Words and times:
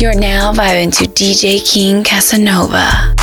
You're 0.00 0.18
now 0.18 0.50
vibing 0.54 0.96
to 0.96 1.04
DJ 1.04 1.60
King 1.70 2.02
Casanova. 2.02 3.19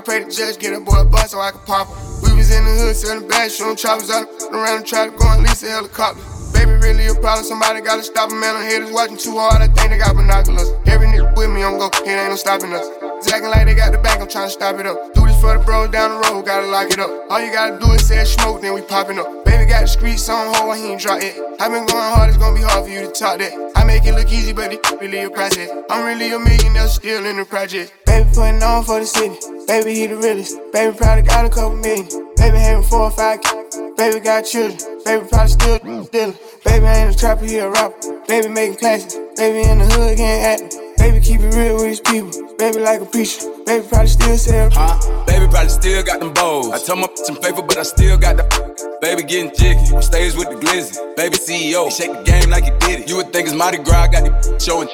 I 0.00 0.02
pray 0.02 0.24
the 0.24 0.32
judge 0.32 0.56
get 0.56 0.72
a 0.72 0.80
boy 0.80 0.96
a 0.96 1.04
bus 1.04 1.32
so 1.32 1.40
I 1.44 1.50
can 1.50 1.60
pop 1.68 1.84
him. 1.84 1.92
We 2.24 2.40
was 2.40 2.48
in 2.48 2.64
the 2.64 2.72
hood 2.72 2.96
selling 2.96 3.28
bags, 3.28 3.54
shooting 3.54 3.76
choppers 3.76 4.08
out 4.08 4.24
around 4.48 4.80
the 4.80 4.86
track, 4.88 5.12
going 5.12 5.44
lease 5.44 5.62
a 5.62 5.68
helicopter. 5.68 6.24
Baby, 6.56 6.80
really 6.80 7.12
a 7.12 7.14
problem. 7.20 7.44
Somebody 7.44 7.84
gotta 7.84 8.02
stop 8.02 8.32
him, 8.32 8.40
man. 8.40 8.56
I'm 8.56 8.64
haters 8.64 8.96
watching 8.96 9.20
too 9.20 9.36
hard. 9.36 9.60
I 9.60 9.68
think 9.68 9.92
they 9.92 10.00
got 10.00 10.16
binoculars. 10.16 10.72
Every 10.88 11.04
nigga 11.04 11.36
with 11.36 11.52
me, 11.52 11.60
I'm 11.60 11.76
go. 11.76 11.92
It 11.92 12.08
ain't 12.08 12.32
no 12.32 12.36
stopping 12.40 12.72
us. 12.72 12.88
Acting 13.28 13.52
like 13.52 13.68
they 13.68 13.76
got 13.76 13.92
the 13.92 13.98
back. 14.00 14.24
I'm 14.24 14.28
trying 14.28 14.48
to 14.48 14.56
stop 14.56 14.80
it 14.80 14.86
up. 14.88 15.12
Do 15.12 15.28
this 15.28 15.38
for 15.38 15.52
the 15.52 15.62
bros 15.62 15.92
down 15.92 16.16
the 16.16 16.28
road. 16.32 16.48
Gotta 16.48 16.64
lock 16.72 16.88
it 16.88 16.98
up. 16.98 17.12
All 17.28 17.36
you 17.44 17.52
gotta 17.52 17.76
do 17.76 17.92
is 17.92 18.08
say 18.08 18.24
smoke, 18.24 18.62
then 18.62 18.72
we 18.72 18.80
popping 18.80 19.18
up 19.18 19.44
Baby 19.44 19.68
got 19.68 19.82
the 19.82 19.88
streets 19.88 20.28
on 20.30 20.54
hold, 20.54 20.76
he 20.76 20.96
ain't 20.96 21.00
drop 21.00 21.20
it. 21.20 21.36
i 21.60 21.68
been 21.68 21.84
going 21.84 22.10
hard, 22.14 22.30
it's 22.30 22.38
gonna 22.38 22.56
be 22.56 22.62
hard 22.62 22.86
for 22.86 22.90
you 22.90 23.00
to 23.00 23.12
talk 23.12 23.38
that. 23.38 23.52
I 23.76 23.84
make 23.84 24.06
it 24.06 24.14
look 24.14 24.32
easy, 24.32 24.54
but 24.54 24.72
it 24.72 24.80
really 25.00 25.24
a 25.24 25.30
process. 25.30 25.68
I'm 25.90 26.06
really 26.06 26.32
a 26.32 26.38
millionaire, 26.38 26.88
still 26.88 27.26
in 27.26 27.36
the 27.36 27.44
project. 27.44 27.92
Baby 28.06 28.30
putting 28.32 28.62
on 28.62 28.84
for 28.84 29.00
the 29.00 29.06
city. 29.06 29.59
Baby, 29.70 29.94
he 29.94 30.06
the 30.08 30.16
realest. 30.16 30.58
Baby 30.72 30.96
probably 30.98 31.22
got 31.22 31.46
a 31.46 31.48
couple 31.48 31.76
million. 31.76 32.04
Baby 32.34 32.58
having 32.58 32.82
four 32.82 33.02
or 33.02 33.10
five 33.12 33.40
kids. 33.40 33.78
Baby 33.96 34.18
got 34.18 34.42
children. 34.42 34.74
Baby 35.04 35.24
probably 35.30 35.48
still 35.48 35.78
stealing. 35.78 36.34
Baby 36.64 36.86
ain't 36.86 37.14
a 37.14 37.16
trapper, 37.16 37.44
he 37.44 37.58
a 37.58 37.70
rapper. 37.70 37.94
Baby 38.26 38.48
making 38.48 38.78
classes. 38.78 39.14
Baby 39.36 39.70
in 39.70 39.78
the 39.78 39.86
hood 39.86 40.16
getting 40.16 40.42
active. 40.42 40.98
Baby 40.98 41.20
keep 41.20 41.40
it 41.42 41.54
real 41.54 41.76
with 41.76 41.86
his 41.86 42.00
people. 42.00 42.34
Baby 42.58 42.80
like 42.80 43.00
a 43.00 43.06
preacher. 43.06 43.46
Baby 43.64 43.86
probably 43.86 44.08
still 44.08 44.36
sell. 44.36 44.70
Huh? 44.72 45.24
Baby 45.24 45.46
probably 45.46 45.68
still 45.68 46.02
got 46.02 46.18
them 46.18 46.32
bowls. 46.32 46.74
I 46.74 46.78
told 46.82 46.98
my 46.98 47.08
some 47.14 47.36
favor, 47.36 47.62
but 47.62 47.78
I 47.78 47.84
still 47.84 48.18
got 48.18 48.38
the. 48.38 48.98
Baby 49.00 49.22
getting 49.22 49.54
jiggy, 49.54 49.94
on 49.94 50.02
stage 50.02 50.34
with 50.34 50.50
the 50.50 50.56
glizzy. 50.56 50.98
Baby 51.14 51.36
CEO, 51.36 51.84
he 51.84 51.90
shake 51.92 52.10
the 52.10 52.24
game 52.24 52.50
like 52.50 52.64
he 52.64 52.70
did 52.82 53.00
it. 53.02 53.08
You 53.08 53.22
would 53.22 53.32
think 53.32 53.46
it's 53.46 53.54
Mardi 53.54 53.78
Gras, 53.78 54.08
got 54.08 54.26
the 54.26 54.58
showing, 54.58 54.88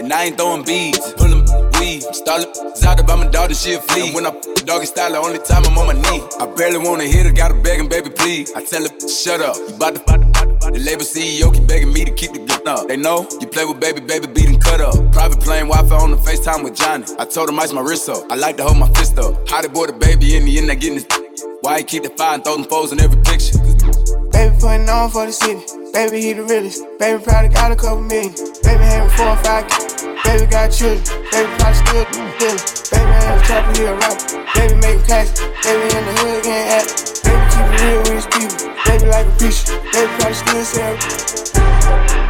and 0.00 0.10
I 0.10 0.24
ain't 0.24 0.38
throwing 0.38 0.64
beads. 0.64 1.12
Pullin' 1.20 1.44
weed, 1.82 2.02
stalling 2.14 2.48
out 2.86 3.00
about 3.00 3.18
my 3.18 3.28
daughter, 3.28 3.54
she 3.54 3.74
a 3.74 3.80
flea. 3.80 4.06
And 4.06 4.14
when 4.14 4.26
I 4.26 4.30
doggy 4.64 4.86
style, 4.86 5.12
the 5.12 5.18
only 5.18 5.38
time 5.38 5.64
I'm 5.66 5.76
on 5.78 5.86
my 5.90 5.98
knee. 6.04 6.22
I 6.38 6.46
barely 6.46 6.78
wanna 6.78 7.04
hit 7.04 7.26
her, 7.26 7.32
gotta 7.32 7.54
begging, 7.54 7.88
baby, 7.88 8.10
please. 8.10 8.52
I 8.54 8.64
tell 8.64 8.82
her, 8.82 9.08
shut 9.08 9.40
up, 9.40 9.56
you 9.56 9.74
bout 9.78 9.94
to, 9.94 10.00
the 10.72 10.78
label 10.78 11.02
CEO 11.02 11.52
keep 11.52 11.66
begging 11.66 11.92
me 11.92 12.04
to 12.04 12.12
keep 12.12 12.32
the 12.32 12.40
gun 12.46 12.66
up. 12.66 12.88
They 12.88 12.96
know 12.96 13.26
you 13.40 13.46
play 13.46 13.64
with 13.64 13.80
baby, 13.80 14.00
baby, 14.00 14.26
beating 14.26 14.60
cut 14.60 14.80
up. 14.80 14.94
Private 15.12 15.40
plane, 15.40 15.66
Wi-Fi 15.66 15.96
on 15.96 16.10
the 16.12 16.16
FaceTime 16.16 16.62
with 16.64 16.76
Johnny. 16.76 17.04
I 17.18 17.24
told 17.24 17.48
him 17.48 17.58
ice 17.58 17.72
my 17.72 17.80
wrist 17.80 18.08
up. 18.08 18.30
I 18.30 18.36
like 18.36 18.56
to 18.58 18.64
hold 18.64 18.78
my 18.78 18.90
fist 18.94 19.18
up. 19.18 19.48
How 19.48 19.60
they 19.62 19.68
boy 19.68 19.86
the 19.86 19.92
baby 19.92 20.36
in 20.36 20.44
the 20.44 20.58
end, 20.58 20.70
I 20.70 20.74
getting 20.74 20.98
his. 21.02 21.06
Why 21.62 21.78
he 21.78 21.84
keep 21.84 22.02
the 22.02 22.10
fire 22.10 22.34
and 22.34 22.44
throw 22.44 22.56
them 22.56 22.64
foes 22.64 22.92
in 22.92 23.00
every 23.00 23.20
picture? 23.22 23.58
Baby 24.32 24.54
putting 24.60 24.88
on 24.88 25.10
for 25.10 25.26
the 25.26 25.32
city. 25.32 25.81
Baby, 25.92 26.22
he 26.22 26.32
the 26.32 26.42
realest. 26.44 26.80
Baby 26.98 27.22
probably 27.22 27.50
got 27.50 27.70
a 27.70 27.76
couple 27.76 28.00
million. 28.00 28.32
Baby 28.64 28.80
having 28.80 29.12
four 29.12 29.28
or 29.28 29.36
five 29.44 29.68
kids. 29.68 30.00
Baby 30.24 30.46
got 30.48 30.72
children. 30.72 31.04
Baby 31.28 31.52
probably 31.60 31.76
still 31.84 32.04
dealing. 32.40 32.64
Baby 32.88 33.12
a 33.12 33.44
trapper, 33.44 33.76
he 33.76 33.84
a 33.84 33.92
rapper. 34.00 34.40
Baby 34.56 34.74
making 34.80 35.04
classes. 35.04 35.44
Baby 35.60 35.84
in 35.92 36.04
the 36.08 36.12
hood 36.16 36.44
getting 36.48 36.80
at 36.80 36.88
Baby 37.28 37.44
keep 37.52 37.68
it 37.68 37.84
real 37.84 38.00
with 38.08 38.16
his 38.16 38.26
people. 38.32 38.72
Baby 38.88 39.06
like 39.12 39.28
a 39.28 39.36
preacher. 39.36 39.76
Baby 39.92 40.08
probably 40.16 40.32
still 40.32 40.64
selling. 40.64 42.21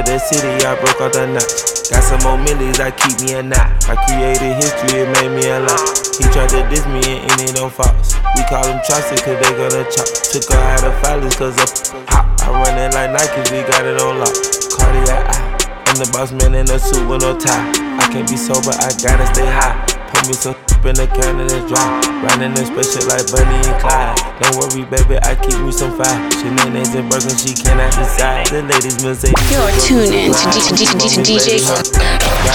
To 0.00 0.12
the 0.12 0.18
city, 0.18 0.48
I 0.64 0.80
broke 0.80 0.96
all 0.96 1.12
the 1.12 1.28
knots. 1.28 1.92
Got 1.92 2.00
some 2.00 2.24
more 2.24 2.40
millies, 2.40 2.80
I 2.80 2.88
keep 2.88 3.20
me 3.20 3.36
a 3.36 3.44
knot. 3.44 3.84
I 3.84 4.00
created 4.08 4.56
history, 4.56 5.04
it 5.04 5.12
made 5.20 5.28
me 5.28 5.44
a 5.52 5.60
lot. 5.60 5.76
He 6.16 6.24
tried 6.32 6.48
to 6.56 6.64
diss 6.72 6.88
me 6.88 7.20
and 7.20 7.36
it 7.44 7.60
on 7.60 7.68
Fox. 7.68 8.16
We 8.32 8.40
call 8.48 8.64
them 8.64 8.80
chopsticks 8.80 9.20
cause 9.20 9.36
they 9.36 9.52
gonna 9.52 9.84
chop. 9.92 10.08
Took 10.32 10.48
her 10.48 10.56
out 10.56 10.88
of 10.88 10.96
filers 11.04 11.36
cause 11.36 11.52
of 11.60 11.68
hop. 12.08 12.24
I 12.40 12.48
run 12.48 12.80
it 12.80 12.96
like 12.96 13.12
Nike, 13.12 13.44
we 13.52 13.60
got 13.68 13.84
it 13.84 14.00
on 14.00 14.24
lock. 14.24 14.32
Cardiac 14.72 15.36
eye. 15.36 15.68
I'm 15.92 15.96
the 16.00 16.08
boss 16.16 16.32
man 16.32 16.56
in 16.56 16.70
a 16.72 16.78
suit 16.80 17.04
with 17.04 17.20
no 17.20 17.36
tie. 17.36 17.68
I 18.00 18.08
can't 18.08 18.24
be 18.24 18.40
sober, 18.40 18.72
I 18.72 18.88
gotta 19.04 19.28
stay 19.36 19.44
high. 19.52 19.84
Pour 20.16 20.24
me 20.24 20.32
some 20.32 20.56
in 20.84 20.96
the 20.96 21.06
can 21.06 21.36
dry. 21.68 22.00
Riding 22.24 22.56
in 22.56 22.64
special 22.64 23.04
like 23.08 23.26
Bonnie 23.28 23.60
and 23.68 23.78
Clyde. 23.80 24.16
Don't 24.40 24.56
worry, 24.56 24.84
baby, 24.88 25.16
I 25.22 25.36
keep 25.36 25.58
me 25.60 25.72
some 25.72 25.92
fire. 25.96 26.18
Shenanigans 26.40 26.94
and 26.94 27.08
broken, 27.08 27.36
she 27.36 27.52
cannot 27.54 27.92
decide. 27.96 28.46
The 28.48 28.62
ladies 28.64 29.02
Mercedes. 29.02 29.36
You're 29.50 29.72
tuned 29.80 30.14
in 30.14 30.32
to 30.32 31.20
DJ 31.20 31.60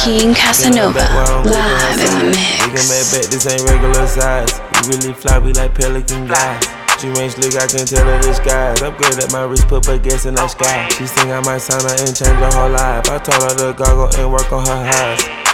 King 0.03 0.33
Casanova 0.33 1.05
live 1.45 1.99
in 1.99 2.11
the 2.19 2.25
mix. 2.33 2.61
We 2.61 2.69
can 2.73 2.85
make 2.89 3.07
bet 3.13 3.25
this 3.29 3.45
ain't 3.45 3.63
regular 3.69 4.07
size. 4.07 4.51
We 4.87 4.97
really 4.97 5.13
fly, 5.13 5.39
we 5.39 5.53
like 5.53 5.73
pelican 5.73 6.27
guys. 6.27 6.65
She 6.99 7.07
ain't 7.07 7.33
slick, 7.33 7.55
I 7.55 7.67
can 7.67 7.85
tell 7.85 8.05
her 8.05 8.19
disguise. 8.21 8.81
Upgrade 8.81 9.19
at 9.19 9.31
my 9.31 9.43
wrist, 9.43 9.67
put 9.67 9.83
baguettes 9.83 10.25
in 10.25 10.35
the 10.35 10.47
sky. 10.47 10.87
She 10.89 11.05
think 11.05 11.29
I 11.29 11.41
might 11.41 11.59
sign 11.59 11.81
her 11.81 11.95
and 11.99 12.15
change 12.15 12.39
her 12.39 12.51
whole 12.55 12.71
life. 12.71 13.09
I 13.09 13.19
told 13.19 13.43
her 13.43 13.73
to 13.73 13.77
goggle 13.77 14.09
and 14.17 14.31
work 14.31 14.51
on 14.51 14.65
her 14.65 14.73
eyes. 14.73 15.44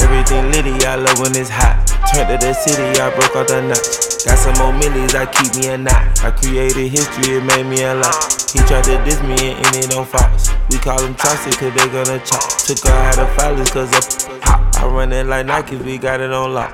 Everything 0.00 0.50
litty, 0.52 0.72
I 0.86 0.96
love 0.96 1.20
when 1.20 1.36
it's 1.36 1.50
hot. 1.50 1.76
Turned 2.08 2.28
to 2.32 2.46
the 2.46 2.54
city, 2.54 2.98
I 2.98 3.12
broke 3.12 3.36
all 3.36 3.44
the 3.44 3.60
knots. 3.60 4.24
Got 4.24 4.38
some 4.38 4.56
more 4.56 4.72
millies, 4.72 5.14
I 5.14 5.26
keep 5.26 5.52
me 5.60 5.68
a 5.68 5.76
knot. 5.76 6.24
I 6.24 6.30
created 6.30 6.88
history, 6.88 7.36
it 7.36 7.44
made 7.44 7.66
me 7.66 7.82
a 7.84 7.94
lot. 7.96 8.16
He 8.56 8.60
tried 8.64 8.84
to 8.84 8.96
diss 9.04 9.20
me 9.20 9.52
and 9.52 9.66
end 9.76 9.92
it 9.92 9.94
on 9.94 10.06
Fox. 10.06 10.48
We 10.70 10.78
call 10.78 10.96
them 10.96 11.14
chopsticks 11.16 11.56
cause 11.56 11.74
they 11.76 11.86
gonna 11.92 12.18
chop. 12.24 12.40
Took 12.64 12.80
her 12.88 12.96
out 13.04 13.18
of 13.18 13.28
filers 13.36 13.68
cause 13.68 13.92
of 13.92 14.40
pop. 14.40 14.64
I 14.80 14.86
run 14.86 15.12
it 15.12 15.26
like 15.26 15.44
Nike, 15.44 15.76
we 15.76 15.98
got 15.98 16.20
it 16.20 16.32
on 16.32 16.54
lock. 16.54 16.72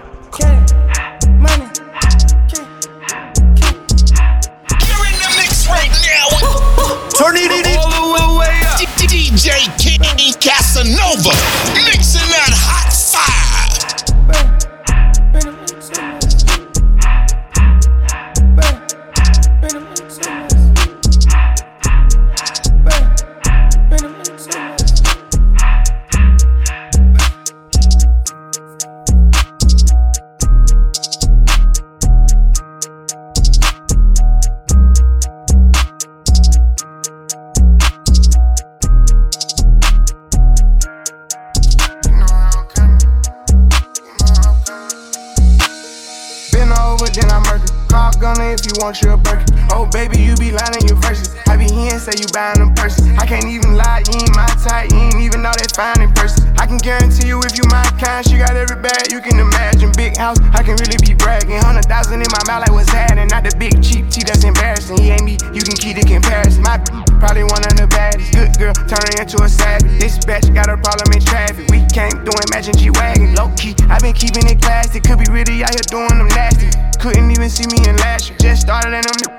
money. 1.43 1.67
You're 4.87 5.07
in 5.11 5.19
the 5.19 5.31
mix 5.35 5.67
right 5.67 5.91
now. 6.07 6.39
Turn 7.19 7.35
it 7.35 7.51
all 7.83 7.91
the 8.15 8.39
way 8.39 8.63
up. 8.63 8.79
DJ 9.11 9.67
King 9.75 10.07
Casanova. 10.39 11.35
Mixing 11.75 12.28
if 48.87 49.03
you 49.03 49.11
a 49.11 49.17
burger. 49.17 49.45
Oh, 49.73 49.87
baby, 49.91 50.19
you 50.19 50.37
be 50.37 50.53
lying 50.53 50.87
your 50.87 50.97
verses. 51.03 51.35
I 51.49 51.57
be 51.57 51.65
here 51.65 51.93
and 51.93 52.01
say 52.01 52.13
you 52.17 52.27
buying 52.33 52.59
them 52.59 52.75
purses. 52.75 53.07
I 53.19 53.27
can't 53.27 53.47
even 53.47 53.75
lie, 53.75 54.05
you 54.07 54.21
ain't 54.21 54.37
my 54.37 54.47
type. 54.63 54.91
You 54.91 54.99
ain't 54.99 55.18
even 55.39 55.47
know 55.47 55.55
that 55.55 55.71
fine 55.79 56.03
in 56.03 56.11
person. 56.19 56.43
I 56.59 56.67
can 56.67 56.79
guarantee 56.83 57.31
you 57.31 57.39
if 57.47 57.55
you 57.55 57.63
my 57.71 57.87
kind, 58.03 58.27
she 58.27 58.43
got 58.43 58.59
every 58.59 58.75
bag 58.83 59.15
you 59.15 59.23
can 59.23 59.39
imagine. 59.39 59.95
Big 59.95 60.19
house, 60.19 60.39
I 60.51 60.67
can 60.67 60.75
really 60.83 60.99
be 60.99 61.15
bragging. 61.15 61.63
Hundred 61.63 61.87
thousand 61.87 62.19
in 62.19 62.31
my 62.35 62.43
mouth, 62.51 62.67
like 62.67 62.75
what's 62.75 62.91
happening. 62.91 63.31
Not 63.31 63.47
the 63.47 63.55
big 63.55 63.79
cheap 63.79 64.11
tea 64.11 64.27
that's 64.27 64.43
embarrassing. 64.43 64.99
He 64.99 65.15
ain't 65.15 65.23
me, 65.23 65.39
you 65.55 65.63
can 65.63 65.79
keep 65.79 65.95
the 65.95 66.03
comparison. 66.03 66.67
My 66.67 66.83
probably 67.23 67.47
one 67.47 67.63
of 67.63 67.79
the 67.79 67.87
baddest. 67.87 68.35
Good 68.35 68.51
girl, 68.59 68.75
turning 68.91 69.15
into 69.23 69.39
a 69.39 69.49
savage. 69.49 69.95
This 70.03 70.19
bitch 70.19 70.51
got 70.51 70.67
a 70.67 70.75
problem 70.75 71.15
in 71.15 71.23
traffic. 71.23 71.71
We 71.71 71.87
can't 71.95 72.19
do 72.27 72.35
it, 72.35 72.51
matching 72.51 72.75
G 72.75 72.91
Wagon. 72.91 73.39
Low 73.39 73.55
key, 73.55 73.79
I 73.87 74.03
been 74.03 74.19
keeping 74.19 74.47
it 74.51 74.59
classy. 74.59 74.99
Could 74.99 75.23
be 75.23 75.31
really 75.31 75.63
out 75.63 75.71
here 75.71 75.87
doing 75.87 76.19
them 76.19 76.31
nasty. 76.35 76.75
Couldn't 76.99 77.31
even 77.31 77.47
see 77.47 77.67
me 77.71 77.79
in 77.87 77.95
last 78.03 78.27
year. 78.31 78.39
Just 78.43 78.67
started 78.67 78.91
in 78.91 79.07
them 79.07 79.39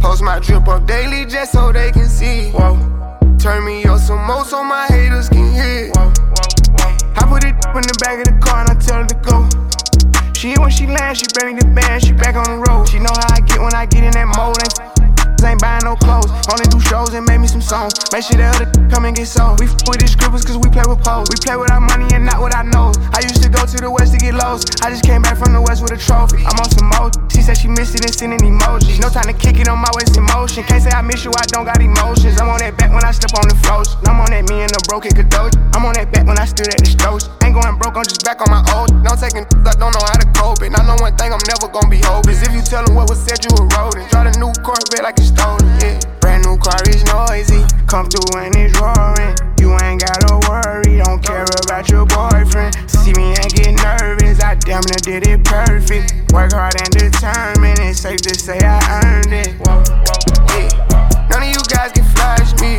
Post 0.00 0.22
my 0.22 0.38
drip 0.38 0.68
up 0.68 0.86
daily 0.86 1.24
just 1.26 1.52
so 1.52 1.72
they 1.72 1.90
can 1.90 2.08
see. 2.08 2.50
Whoa. 2.50 2.76
Turn 3.38 3.64
me 3.64 3.84
up 3.84 4.00
some 4.00 4.24
more 4.26 4.44
so 4.44 4.62
my 4.62 4.86
haters 4.86 5.28
can 5.28 5.52
hear. 5.52 5.90
Whoa. 5.94 6.12
I 7.16 7.26
put 7.28 7.44
it 7.44 7.54
in 7.54 7.82
the 7.82 7.98
back 8.00 8.18
of 8.18 8.32
the 8.32 8.38
car 8.40 8.60
and 8.60 8.70
I 8.70 8.74
tell 8.80 9.02
her 9.02 9.06
to 9.06 9.14
go. 9.24 9.48
She 10.34 10.54
when 10.60 10.70
she 10.70 10.86
lands, 10.86 11.20
she 11.20 11.26
bring 11.32 11.56
the 11.56 11.66
band, 11.66 12.04
she 12.04 12.12
back 12.12 12.36
on 12.36 12.44
the 12.44 12.70
road. 12.70 12.88
She 12.88 12.98
know 12.98 13.12
how 13.12 13.34
I 13.34 13.40
get 13.40 13.58
when 13.60 13.74
I 13.74 13.86
get 13.86 14.04
in 14.04 14.12
that 14.12 14.28
mode. 14.36 14.60
Ain't 14.60 15.15
ain't 15.46 15.62
buying 15.62 15.84
no 15.86 15.94
clothes. 15.96 16.28
Only 16.50 16.66
do 16.66 16.80
shows 16.80 17.14
and 17.14 17.24
make 17.24 17.40
me 17.40 17.46
some 17.46 17.62
songs. 17.62 17.94
Make 18.12 18.26
sure 18.26 18.36
the 18.36 18.50
other 18.50 18.66
come 18.90 19.06
and 19.06 19.14
get 19.14 19.30
sold. 19.30 19.60
We 19.62 19.66
f 19.66 19.78
with 19.86 20.02
these 20.02 20.12
scribbles 20.12 20.44
cause 20.44 20.58
we 20.58 20.68
play 20.68 20.84
with 20.84 21.00
pose. 21.06 21.30
We 21.30 21.38
play 21.38 21.56
with 21.56 21.70
our 21.70 21.80
money 21.80 22.10
and 22.12 22.26
not 22.26 22.42
what 22.42 22.54
I 22.54 22.62
know. 22.66 22.92
I 23.14 23.22
used 23.22 23.42
to 23.42 23.48
go 23.48 23.62
to 23.64 23.76
the 23.78 23.90
west 23.90 24.12
to 24.12 24.18
get 24.18 24.34
lost. 24.34 24.82
I 24.82 24.90
just 24.90 25.06
came 25.06 25.22
back 25.22 25.38
from 25.38 25.54
the 25.54 25.62
west 25.62 25.80
with 25.82 25.94
a 25.94 26.00
trophy. 26.00 26.42
I'm 26.42 26.58
on 26.58 26.68
some 26.74 26.90
mode. 26.90 27.14
She 27.30 27.40
said 27.40 27.56
she 27.56 27.68
missed 27.68 27.94
it 27.94 28.02
and 28.02 28.14
sending 28.14 28.42
emojis. 28.42 28.98
No 28.98 29.08
time 29.08 29.30
to 29.30 29.36
kick 29.36 29.62
it 29.62 29.68
on 29.68 29.78
my 29.78 29.90
waist 29.94 30.16
in 30.18 30.26
motion. 30.34 30.64
Can't 30.64 30.82
say 30.82 30.90
I 30.90 31.02
miss 31.02 31.24
you, 31.24 31.30
I 31.30 31.46
don't 31.54 31.64
got 31.64 31.78
emotions. 31.78 32.40
I'm 32.40 32.50
on 32.50 32.58
that 32.58 32.76
back 32.76 32.90
when 32.90 33.04
I 33.04 33.12
step 33.12 33.30
on 33.38 33.46
the 33.46 33.56
floors. 33.62 33.94
I'm 34.06 34.18
on 34.18 34.30
that 34.34 34.48
me 34.50 34.66
and 34.66 34.72
the 34.74 34.82
broken 34.90 35.12
cadoge. 35.14 35.54
I'm 35.76 35.84
on 35.86 35.94
that 35.94 36.10
back 36.10 36.26
when 36.26 36.38
I 36.38 36.46
stood 36.46 36.68
at 36.68 36.80
the 36.80 36.90
stores. 36.90 37.28
Ain't 37.44 37.54
going 37.54 37.76
broke, 37.78 37.96
I'm 37.96 38.08
just 38.08 38.24
back 38.24 38.40
on 38.40 38.50
my 38.50 38.64
old. 38.74 38.90
No 39.04 39.14
taking 39.14 39.46
I 39.66 39.74
don't 39.76 39.92
know 39.92 40.02
how 40.02 40.16
to 40.16 40.26
cope 40.32 40.62
And 40.64 40.74
I 40.74 40.82
know 40.86 40.96
one 40.98 41.14
thing 41.16 41.30
I'm 41.32 41.44
never 41.46 41.68
gonna 41.68 41.92
be 41.92 42.00
hopeless. 42.00 42.42
If 42.42 42.52
you 42.56 42.62
tell 42.62 42.84
them 42.84 42.96
what 42.96 43.08
was 43.08 43.20
said, 43.20 43.44
you 43.44 43.52
were 43.54 43.68
rodent. 43.76 44.08
Try 44.10 44.24
the 44.24 44.34
new 44.40 44.50
Corvette 44.64 45.04
like 45.04 45.18
it's 45.20 45.35
stolen, 45.36 45.68
yeah. 45.80 46.00
Brand 46.20 46.44
new 46.44 46.56
car 46.56 46.80
is 46.88 47.04
noisy. 47.04 47.62
Come 47.86 48.08
through 48.08 48.40
and 48.40 48.56
it's 48.56 48.72
roaring. 48.80 49.36
You 49.60 49.76
ain't 49.84 50.00
gotta 50.00 50.40
worry, 50.48 50.98
don't 51.04 51.22
care 51.22 51.44
about 51.64 51.88
your 51.88 52.06
boyfriend. 52.06 52.74
See 52.88 53.12
me 53.14 53.34
and 53.36 53.50
get 53.52 53.76
nervous, 53.82 54.40
I 54.40 54.54
damn 54.56 54.82
near 54.88 55.02
did 55.02 55.26
it 55.26 55.44
perfect. 55.44 56.32
Work 56.32 56.52
hard 56.52 56.74
and 56.80 56.90
determined, 56.90 57.78
it's 57.80 58.00
safe 58.00 58.20
to 58.22 58.34
say 58.34 58.58
I 58.62 58.80
earned 59.04 59.32
it. 59.32 59.54
Yeah. 60.56 61.28
None 61.30 61.42
of 61.42 61.48
you 61.48 61.62
guys 61.68 61.92
can 61.92 62.04
flash 62.14 62.52
me. 62.60 62.78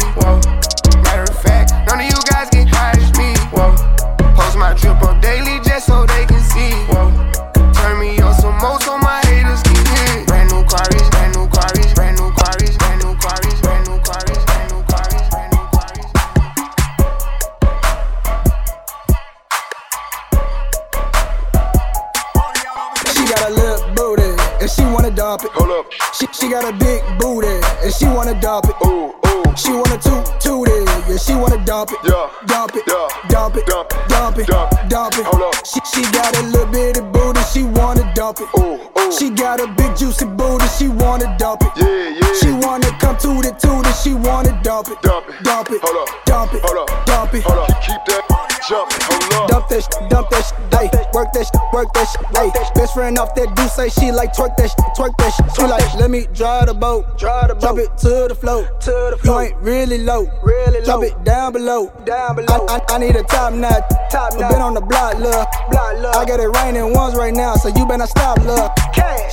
That 48.69 48.89
jumping. 48.89 49.01
Hold 49.07 49.33
up. 49.33 49.49
Dump 49.49 49.67
that, 49.69 49.81
sh- 49.83 50.09
dump 50.09 50.29
that, 50.29 50.43
sh- 50.43 50.53
ayy. 50.75 51.13
Work 51.13 51.33
that, 51.33 51.45
sh- 51.47 51.73
work 51.73 51.93
that, 51.93 52.05
sh- 52.05 52.17
ayy. 52.37 52.73
Best 52.75 52.93
friend 52.93 53.17
off 53.17 53.33
that 53.35 53.55
do 53.55 53.67
say 53.67 53.89
she 53.89 54.11
like 54.11 54.33
twerk 54.33 54.55
that, 54.57 54.69
sh- 54.69 54.75
twerk 54.97 55.15
that. 55.17 55.31
sh- 55.31 55.55
She 55.55 55.63
like 55.63 55.93
let 55.95 56.09
me 56.09 56.27
drive 56.33 56.67
the 56.67 56.73
boat, 56.73 57.17
drive 57.17 57.49
the 57.49 57.55
boat. 57.55 57.61
Drop 57.61 57.77
it 57.79 57.97
to 57.99 58.27
the 58.27 58.35
float, 58.35 58.81
to 58.81 58.91
the 59.11 59.17
float. 59.17 59.49
You 59.49 59.55
ain't 59.55 59.57
really 59.61 59.97
low, 59.99 60.27
really 60.43 60.79
low. 60.81 60.85
Drop 60.85 61.03
it 61.03 61.23
down 61.23 61.53
below, 61.53 61.91
down 62.05 62.35
below. 62.35 62.65
I, 62.67 62.79
I, 62.89 62.95
I 62.95 62.97
need 62.97 63.15
a 63.15 63.23
top 63.23 63.53
notch, 63.53 63.83
top 64.11 64.33
notch. 64.37 64.51
Been 64.51 64.61
on 64.61 64.73
the 64.73 64.81
block, 64.81 65.17
look, 65.19 65.47
block, 65.71 65.97
look. 65.97 66.15
I 66.15 66.25
got 66.25 66.39
it 66.39 66.49
raining 66.59 66.93
ones 66.93 67.15
right 67.15 67.33
now, 67.33 67.55
so 67.55 67.69
you 67.69 67.85
better 67.87 68.07
stop, 68.07 68.37
look. 68.43 68.71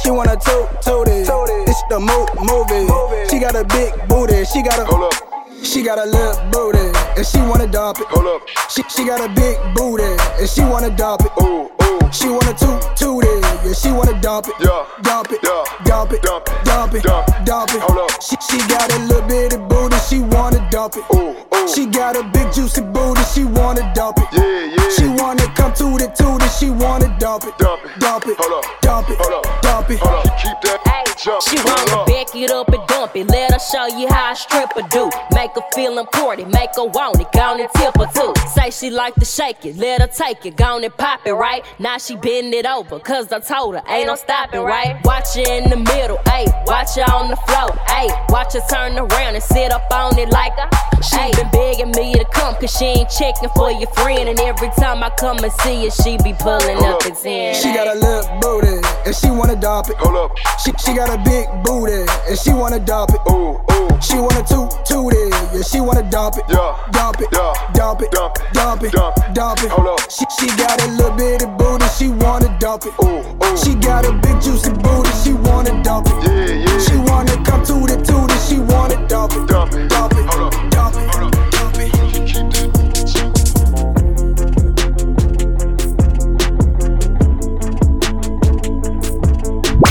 She 0.02 0.10
wanna 0.10 0.36
toot, 0.36 0.68
toot 0.82 1.08
it. 1.08 1.24
It's 1.68 1.82
the 1.88 1.98
move, 1.98 2.28
movie. 2.38 2.84
She 3.30 3.38
got 3.40 3.54
a 3.54 3.64
big 3.64 3.92
booty, 4.08 4.44
she 4.44 4.62
got 4.62 4.78
a. 4.78 4.84
Hold 4.84 5.12
up. 5.12 5.33
She 5.64 5.82
got 5.82 5.98
a 5.98 6.04
little 6.04 6.36
booty, 6.50 6.92
and 7.16 7.26
she 7.26 7.38
wanna 7.38 7.66
dump 7.66 7.98
it. 7.98 8.06
Hold 8.08 8.26
up. 8.26 8.48
She, 8.68 8.82
she 8.84 9.06
got 9.06 9.24
a 9.24 9.28
big 9.32 9.56
booty, 9.74 10.04
and 10.38 10.48
she 10.48 10.60
wanna 10.60 10.94
dump 10.94 11.22
it. 11.24 11.32
Ooh, 11.42 11.72
ooh. 11.82 12.12
She 12.12 12.28
wanna 12.28 12.52
toot 12.52 12.78
toot 12.94 13.23
it, 13.23 13.23
yeah. 13.64 13.72
She 13.72 13.90
wanna 13.90 14.20
dump 14.20 14.48
it, 14.48 14.54
Yeah. 14.60 14.84
dump 15.02 15.32
it, 15.32 15.40
Yeah. 15.42 15.64
dump 15.84 16.12
it, 16.12 16.22
Dump 16.22 16.48
it. 16.48 16.64
dump 16.64 16.94
it, 16.94 17.02
Dump 17.02 17.28
it. 17.28 17.44
dump 17.44 17.74
it. 17.74 17.80
Hold 17.82 17.98
up. 18.10 18.22
She 18.22 18.36
she 18.48 18.58
got 18.68 18.92
a 18.92 18.98
little 19.00 19.22
bitty 19.28 19.56
booty, 19.56 19.96
she 20.08 20.20
wanna 20.20 20.66
dump 20.70 20.96
it. 20.96 21.04
Ooh, 21.14 21.34
ooh. 21.54 21.68
She 21.74 21.86
got 21.86 22.16
a 22.16 22.22
big 22.24 22.52
juicy 22.52 22.82
booty, 22.82 23.22
she 23.34 23.44
wanna 23.44 23.90
dump 23.94 24.18
it. 24.18 24.28
Yeah, 24.32 24.76
yeah. 24.76 24.90
She 24.96 25.06
wanna 25.08 25.46
come 25.54 25.72
to 25.74 25.96
the 25.98 26.08
toot 26.16 26.42
it, 26.42 26.50
she 26.58 26.70
wanna 26.70 27.08
dump 27.18 27.44
it, 27.44 27.56
Dump 27.58 27.84
it. 27.84 27.98
dump 28.00 28.26
it, 28.26 28.36
Hold 28.38 28.64
up. 28.64 28.80
dump 28.82 29.10
it, 29.10 29.18
Hold 29.18 29.44
up. 29.44 29.62
dump 29.62 29.90
it. 29.90 29.98
Hold 30.00 30.26
up. 30.26 30.38
Keep 30.38 30.60
that 30.62 30.80
jumping. 31.24 31.40
She 31.50 31.56
wanna 31.64 32.00
up. 32.02 32.06
back 32.06 32.34
it 32.34 32.50
up 32.50 32.68
and 32.68 32.86
dump 32.86 33.16
it. 33.16 33.28
Let 33.30 33.52
her 33.52 33.58
show 33.58 33.86
you 33.98 34.06
how 34.08 34.32
a 34.32 34.36
stripper 34.36 34.82
do. 34.90 35.10
Make 35.32 35.52
her 35.54 35.62
feel 35.74 35.98
important, 35.98 36.52
make 36.52 36.74
her 36.76 36.84
want 36.84 37.20
it. 37.20 37.30
Gone 37.32 37.60
and 37.60 37.70
tip 37.76 37.96
her 37.96 38.06
too. 38.12 38.32
Say 38.54 38.70
she 38.70 38.90
like 38.90 39.14
to 39.16 39.24
shake 39.24 39.64
it, 39.64 39.76
let 39.76 40.00
her 40.02 40.06
take 40.08 40.44
it. 40.44 40.56
Gone 40.56 40.84
and 40.84 40.94
pop 40.96 41.20
it, 41.26 41.32
right? 41.32 41.64
Now 41.78 41.96
she 41.98 42.16
bend 42.16 42.52
it 42.52 42.66
over, 42.66 42.98
cause 42.98 43.32
I 43.32 43.38
told 43.40 43.53
her, 43.54 43.82
ain't 43.88 44.06
no 44.08 44.16
stopping, 44.16 44.60
right? 44.62 44.98
Watch 45.04 45.34
her 45.34 45.42
in 45.46 45.70
the 45.70 45.76
middle, 45.76 46.18
ayy. 46.26 46.46
Watch 46.66 46.96
her 46.96 47.06
on 47.14 47.30
the 47.30 47.36
floor, 47.46 47.70
ayy. 47.88 48.10
Watch 48.30 48.54
her 48.54 48.60
turn 48.70 48.98
around 48.98 49.34
and 49.34 49.42
sit 49.42 49.70
up 49.72 49.86
on 49.92 50.18
it 50.18 50.28
like 50.30 50.52
a. 50.58 50.68
She 51.02 51.16
been 51.36 51.50
begging 51.52 51.92
me 51.96 52.14
to 52.14 52.24
come, 52.32 52.54
cause 52.56 52.74
she 52.76 52.86
ain't 52.86 53.10
checking 53.10 53.48
for 53.54 53.70
your 53.70 53.90
friend. 53.94 54.28
And 54.28 54.40
every 54.40 54.70
time 54.70 55.02
I 55.04 55.10
come 55.10 55.38
and 55.38 55.52
see 55.62 55.84
her, 55.84 55.90
she 55.90 56.16
be 56.24 56.32
pulling 56.34 56.82
up 56.84 56.98
the 57.00 57.10
10. 57.14 57.54
She 57.54 57.72
got 57.72 57.86
a 57.86 57.98
little 57.98 58.26
booty, 58.40 58.80
and 59.06 59.14
she 59.14 59.30
wanna 59.30 59.56
dump 59.56 59.88
it. 59.90 59.96
Hold 59.98 60.16
up. 60.16 60.36
She, 60.64 60.72
she 60.82 60.94
got 60.94 61.10
a 61.14 61.18
big 61.22 61.46
booty, 61.62 62.04
and 62.28 62.38
she 62.38 62.50
wanna 62.52 62.80
dump 62.80 63.10
it. 63.14 63.20
Ooh, 63.30 63.60
ooh. 63.72 63.88
She 64.00 64.16
wanna 64.18 64.42
toot 64.42 64.70
toot 64.84 65.12
it, 65.14 65.30
yeah. 65.54 65.62
She 65.62 65.80
wanna 65.80 66.02
dump 66.10 66.36
it, 66.36 66.44
Yeah. 66.48 66.76
dump 66.90 67.20
it, 67.20 67.28
Yeah. 67.32 67.52
dump 67.72 68.02
it, 68.02 68.10
Dump 68.10 68.36
it. 68.38 68.52
dump 68.52 68.82
it, 68.82 68.92
Dump 68.92 69.16
it. 69.18 69.34
dump 69.34 69.62
it. 69.62 69.70
Hold 69.70 69.88
up. 69.88 70.10
She 70.10 70.24
she 70.38 70.46
got 70.56 70.82
a 70.82 70.88
little 70.92 71.12
bitty 71.12 71.46
booty, 71.58 71.86
she 71.96 72.08
wanna 72.08 72.48
dump 72.58 72.84
it. 72.86 72.92
Ooh, 73.04 73.20
ooh. 73.20 73.43
She 73.62 73.74
got 73.76 74.04
a 74.06 74.12
big 74.12 74.40
juicy 74.40 74.72
booty, 74.72 75.10
she 75.22 75.32
wanna 75.32 75.82
dump 75.82 76.06
it. 76.08 76.14
Yeah, 76.24 76.64
yeah. 76.64 76.78
She 76.78 76.96
wanna 76.96 77.36
come 77.44 77.62
to 77.64 77.74
the 77.86 77.96
toot 78.04 78.30
it, 78.30 78.40
she 78.48 78.58
wanna 78.60 79.06
dump 79.08 79.32
it, 79.32 79.46
Dump 79.48 79.72
it. 79.74 79.88
dump 79.88 80.12
it, 80.12 80.26
Hold 80.26 80.54
up. 80.54 80.70
dump 80.70 80.96
it, 80.96 81.06
dump 81.52 81.76
it. 81.78 83.04
Keep. 83.06 83.34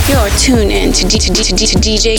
You're 0.10 0.29
tuned 0.38 0.72
in 0.72 0.91
to, 0.93 1.07
D- 1.07 1.17
to, 1.17 1.31
D- 1.33 1.43
to, 1.43 1.55
D- 1.55 1.65
to 1.65 1.77
DJ 1.79 2.17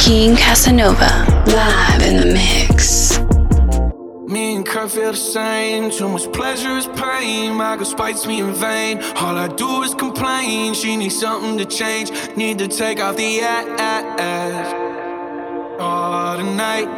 King 0.00 0.36
Casanova 0.36 1.26
live 1.46 2.02
in 2.02 2.16
the 2.18 2.26
mix. 2.32 3.21
I 4.82 4.88
feel 4.88 5.12
the 5.12 5.16
same. 5.16 5.92
Too 5.92 6.08
much 6.08 6.32
pleasure 6.32 6.76
is 6.76 6.88
pain. 6.88 7.54
My 7.54 7.76
girl 7.76 7.84
spites 7.84 8.26
me 8.26 8.40
in 8.40 8.52
vain. 8.52 9.00
All 9.14 9.38
I 9.38 9.46
do 9.46 9.84
is 9.84 9.94
complain. 9.94 10.74
She 10.74 10.96
needs 10.96 11.20
something 11.20 11.56
to 11.58 11.64
change. 11.64 12.10
Need 12.36 12.58
to 12.58 12.66
take 12.66 12.98
off 12.98 13.16
the 13.16 13.42
ass. 13.42 14.72
All 15.80 16.36
tonight. 16.36 16.88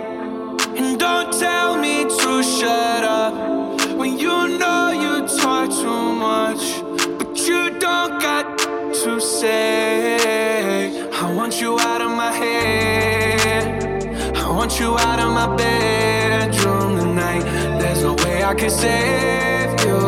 And 0.78 0.98
don't 0.98 1.30
tell 1.38 1.76
me 1.76 2.04
to 2.04 2.42
shut 2.42 3.04
up 3.04 3.98
when 3.98 4.18
you 4.18 4.58
know 4.58 4.90
you 4.90 5.28
talk 5.38 5.68
too 5.68 6.14
much, 6.14 6.80
but 7.18 7.36
you 7.46 7.78
don't 7.78 8.18
got 8.18 8.56
to 9.02 9.20
say. 9.20 11.06
I 11.10 11.34
want 11.34 11.60
you 11.60 11.78
out 11.78 12.00
of 12.00 12.12
my 12.12 12.32
head. 12.32 14.34
I 14.34 14.48
want 14.48 14.80
you 14.80 14.96
out 14.96 15.20
of 15.20 15.34
my 15.34 15.54
bedroom 15.54 16.93
I 18.44 18.54
could 18.54 18.70
save 18.70 19.70
you. 19.86 19.98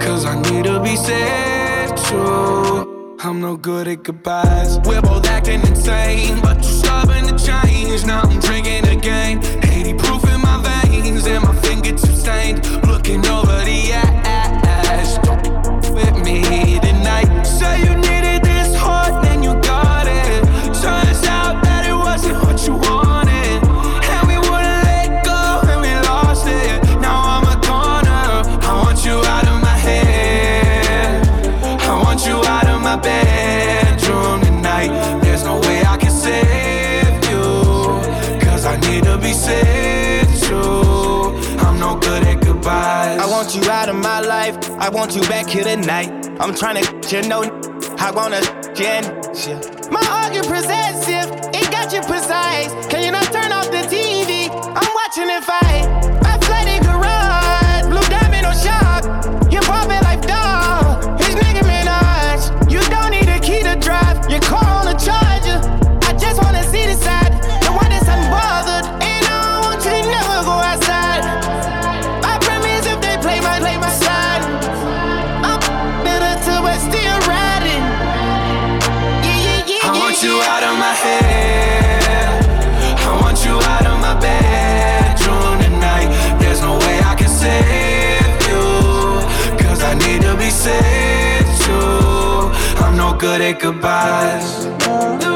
Cause 0.00 0.24
I 0.24 0.40
need 0.40 0.64
to 0.66 0.80
be 0.80 0.94
saved 0.94 1.98
true. 2.06 3.16
I'm 3.20 3.40
no 3.40 3.56
good 3.56 3.88
at 3.88 4.04
goodbyes. 4.04 4.78
We're 4.86 5.02
both 5.02 5.26
acting 5.26 5.60
insane, 5.66 6.40
but 6.40 6.62
you're 6.62 6.72
stubborn 6.80 7.24
to 7.26 7.36
change. 7.44 8.06
Now 8.06 8.22
I'm 8.22 8.38
drinking 8.38 8.86
again. 8.86 9.42
80 9.64 9.94
proof 9.94 10.22
in 10.32 10.40
my 10.40 10.62
veins, 10.86 11.26
and 11.26 11.42
my 11.42 11.54
fingertips 11.56 12.20
stained. 12.20 12.64
Looking 12.86 13.26
over 13.26 13.58
the 13.64 13.92
ash. 13.94 15.18
Don't 15.24 15.92
with 15.92 16.24
me. 16.24 16.69
want 43.40 43.54
you 43.54 43.70
out 43.70 43.88
of 43.88 43.96
my 43.96 44.20
life. 44.20 44.54
I 44.72 44.90
want 44.90 45.16
you 45.16 45.22
back 45.22 45.48
here 45.48 45.64
tonight. 45.64 46.10
I'm 46.38 46.54
trying 46.54 46.84
to 46.84 47.16
you 47.16 47.26
know 47.26 47.40
I 47.98 48.10
wanna 48.10 48.42
gen 48.74 49.02
you. 49.46 49.56
My 49.90 50.04
argument 50.22 50.46
possessive, 50.46 51.30
it 51.54 51.70
got 51.70 51.90
you 51.90 52.02
precise. 52.02 52.70
Can 52.88 53.02
you 53.02 53.12
not 53.12 53.24
turn 53.32 53.50
off 53.50 53.70
the 53.70 53.82
TV? 53.88 54.50
I'm 54.50 54.94
watching 54.94 55.30
it. 55.30 55.48
I 55.48 55.59
good 93.30 93.42
at 93.42 93.60
goodbyes. 93.60 95.29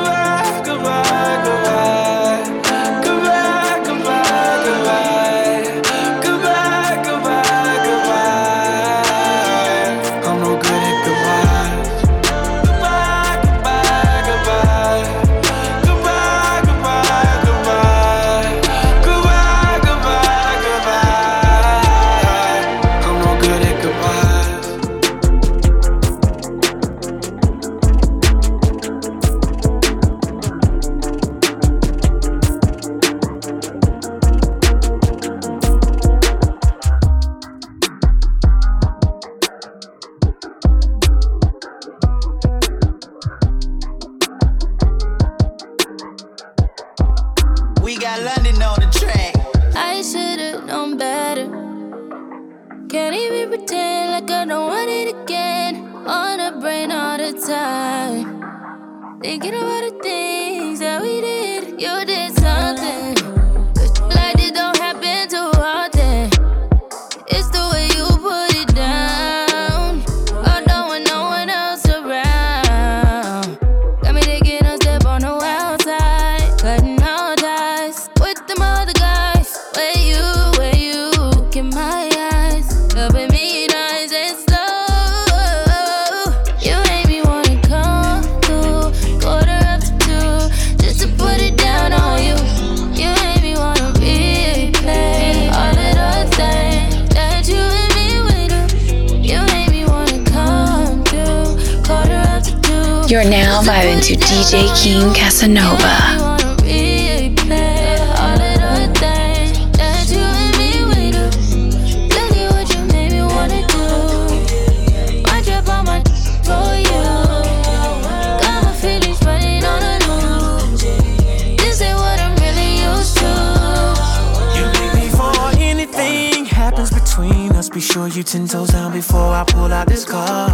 you 128.16 128.22
ten 128.22 128.46
toes 128.46 128.68
down 128.68 128.92
before 128.92 129.32
I 129.34 129.44
pull 129.44 129.72
out 129.72 129.88
this 129.88 130.04
car. 130.04 130.48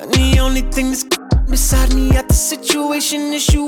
And 0.00 0.12
the 0.12 0.38
only 0.40 0.60
thing 0.60 0.90
that's 0.90 1.04
beside 1.50 1.92
me 1.94 2.10
at 2.10 2.28
the 2.28 2.34
situation 2.34 3.32
is 3.32 3.52
you 3.52 3.61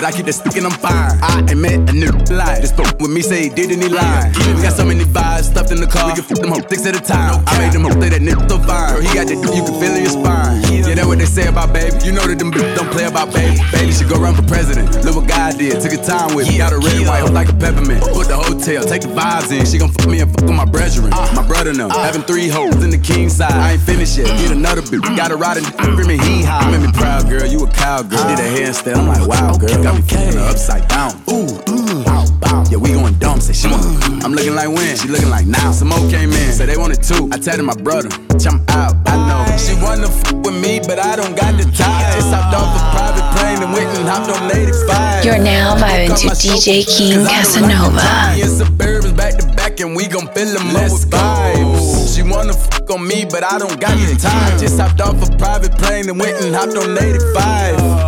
But 0.00 0.14
I 0.14 0.16
keep 0.16 0.24
that 0.24 0.32
stick 0.32 0.56
and 0.56 0.64
I'm 0.64 0.72
fine. 0.72 1.12
I 1.20 1.44
ain't 1.44 1.60
met 1.60 1.76
a 1.76 1.92
nigga 1.92 2.32
lie. 2.32 2.56
This 2.56 2.72
fuck 2.72 2.96
with 3.04 3.12
me 3.12 3.20
say 3.20 3.42
he 3.44 3.48
did 3.52 3.68
and 3.68 3.84
he 3.84 3.90
lied. 3.92 4.32
We 4.56 4.64
got 4.64 4.72
so 4.72 4.88
many 4.88 5.04
vibes 5.04 5.52
stuffed 5.52 5.72
in 5.72 5.76
the 5.76 5.86
car. 5.86 6.08
We 6.08 6.16
can 6.16 6.24
flip 6.24 6.40
them 6.40 6.56
hoes 6.56 6.64
six 6.72 6.88
at 6.88 6.96
a 6.96 7.04
time. 7.04 7.44
I 7.44 7.60
made 7.60 7.76
them 7.76 7.84
hoes 7.84 8.00
say 8.00 8.08
that 8.08 8.24
nigga 8.24 8.48
so 8.48 8.56
fine. 8.64 8.96
Bro, 8.96 9.04
he 9.04 9.12
got 9.12 9.28
that 9.28 9.36
you 9.36 9.60
can 9.60 9.76
feel 9.76 9.92
in 9.92 10.08
your 10.08 10.16
spine. 10.16 10.56
Yeah, 10.72 10.96
that's 10.96 11.04
what 11.04 11.20
they 11.20 11.28
say 11.28 11.52
about 11.52 11.76
baby. 11.76 11.92
You 12.00 12.16
know 12.16 12.24
that 12.24 12.40
them 12.40 12.48
bitches 12.48 12.80
don't 12.80 12.88
play 12.88 13.04
about 13.04 13.28
baby. 13.36 13.60
Baby 13.76 13.92
should 13.92 14.08
go 14.08 14.16
run 14.16 14.32
for 14.32 14.40
president. 14.48 14.88
Look 15.04 15.20
what 15.20 15.28
God 15.28 15.60
did. 15.60 15.76
Took 15.84 15.92
a 15.92 16.00
time 16.00 16.32
with 16.32 16.48
me. 16.48 16.56
Got 16.56 16.72
a 16.72 16.80
red 16.80 16.96
and 16.96 17.04
white 17.04 17.28
like 17.28 17.52
a 17.52 17.56
peppermint. 17.60 18.00
Put 18.00 18.32
the 18.32 18.40
hotel, 18.40 18.80
take 18.88 19.04
the 19.04 19.12
vibes 19.12 19.52
in. 19.52 19.68
She 19.68 19.76
gon' 19.76 19.92
fuck 19.92 20.08
me 20.08 20.24
and 20.24 20.32
fuck 20.32 20.48
with 20.48 20.56
my 20.56 20.64
brethren. 20.64 21.12
Uh, 21.12 21.28
my 21.36 21.44
brother 21.44 21.76
now. 21.76 21.92
Uh, 21.92 22.08
Having 22.08 22.24
three 22.24 22.48
hoes 22.48 22.80
in 22.80 22.88
the 22.88 22.96
king 22.96 23.28
side. 23.28 23.52
I 23.52 23.76
ain't 23.76 23.84
finished 23.84 24.16
yet. 24.16 24.32
Get 24.40 24.48
another 24.48 24.80
bitch. 24.80 25.04
Got 25.12 25.28
a 25.28 25.36
ride 25.36 25.60
and 25.60 25.68
screaming 25.76 26.24
hee 26.24 26.40
haw. 26.40 26.64
You 26.64 26.72
made 26.72 26.88
me 26.88 26.92
proud, 26.96 27.28
girl. 27.28 27.44
You 27.44 27.68
a 27.68 27.70
cowgirl. 27.76 28.16
Did 28.32 28.40
a 28.40 28.48
handstand. 28.48 28.96
I'm 28.96 29.12
like, 29.12 29.28
wow, 29.28 29.60
girl. 29.60 29.89
Got 29.90 29.98
me 29.98 30.06
flipping 30.06 30.38
her 30.38 30.46
upside 30.46 30.86
down. 30.86 31.10
Ooh, 31.26 31.50
ooh, 31.66 32.04
bow, 32.04 32.22
bow. 32.38 32.62
Yeah, 32.70 32.78
we 32.78 32.92
going 32.92 33.18
dumb. 33.18 33.40
Say 33.40 33.52
she 33.52 33.66
want. 33.66 33.82
Mm. 33.82 34.22
I'm 34.22 34.32
looking 34.32 34.54
like 34.54 34.68
when. 34.68 34.96
She 34.96 35.08
looking 35.08 35.30
like 35.30 35.46
now. 35.46 35.72
Some 35.72 35.88
more 35.88 35.98
came 36.08 36.30
in. 36.30 36.52
Say 36.52 36.66
they 36.66 36.76
wanted 36.76 37.02
two. 37.02 37.28
I 37.32 37.38
tell 37.38 37.60
my 37.64 37.74
brother. 37.74 38.08
I'm 38.46 38.62
out. 38.70 38.94
I 39.10 39.18
know. 39.26 39.42
She 39.58 39.74
wanna 39.82 40.06
f 40.06 40.32
with 40.46 40.54
me, 40.54 40.78
but 40.78 41.00
I 41.00 41.16
don't 41.16 41.34
got 41.34 41.58
the 41.58 41.66
time. 41.74 42.06
Just 42.14 42.30
hopped 42.30 42.54
off 42.54 42.70
a 42.70 42.82
private 42.94 43.26
plane 43.34 43.66
and 43.66 43.72
went 43.72 43.90
and 43.98 44.06
hopped 44.06 44.30
on 44.30 44.46
85. 44.46 45.24
You're 45.24 45.42
now 45.42 45.74
vibing 45.74 46.14
to 46.22 46.28
DJ 46.38 46.86
King 46.86 47.26
Casanova. 47.26 47.98
Me 48.30 48.42
and 48.46 48.54
Suburbans 48.62 49.16
back 49.16 49.38
to 49.38 49.46
back, 49.56 49.80
and 49.80 49.96
we 49.96 50.06
gon' 50.06 50.32
fill 50.34 50.54
them 50.54 50.70
up 50.70 50.92
with 50.92 51.10
vibes. 51.10 52.14
She 52.14 52.22
wanna 52.22 52.54
f 52.54 52.80
on 52.90 53.06
me, 53.06 53.24
but 53.24 53.42
I 53.42 53.58
don't 53.58 53.80
got 53.80 53.96
the 53.98 54.16
time. 54.16 54.58
Just 54.58 54.78
hopped 54.78 55.00
off 55.00 55.18
a 55.22 55.36
private 55.36 55.76
plane 55.78 56.08
and 56.08 56.18
went 56.18 56.40
and 56.42 56.54
hopped 56.54 56.76
on 56.76 56.96
85. 56.96 57.99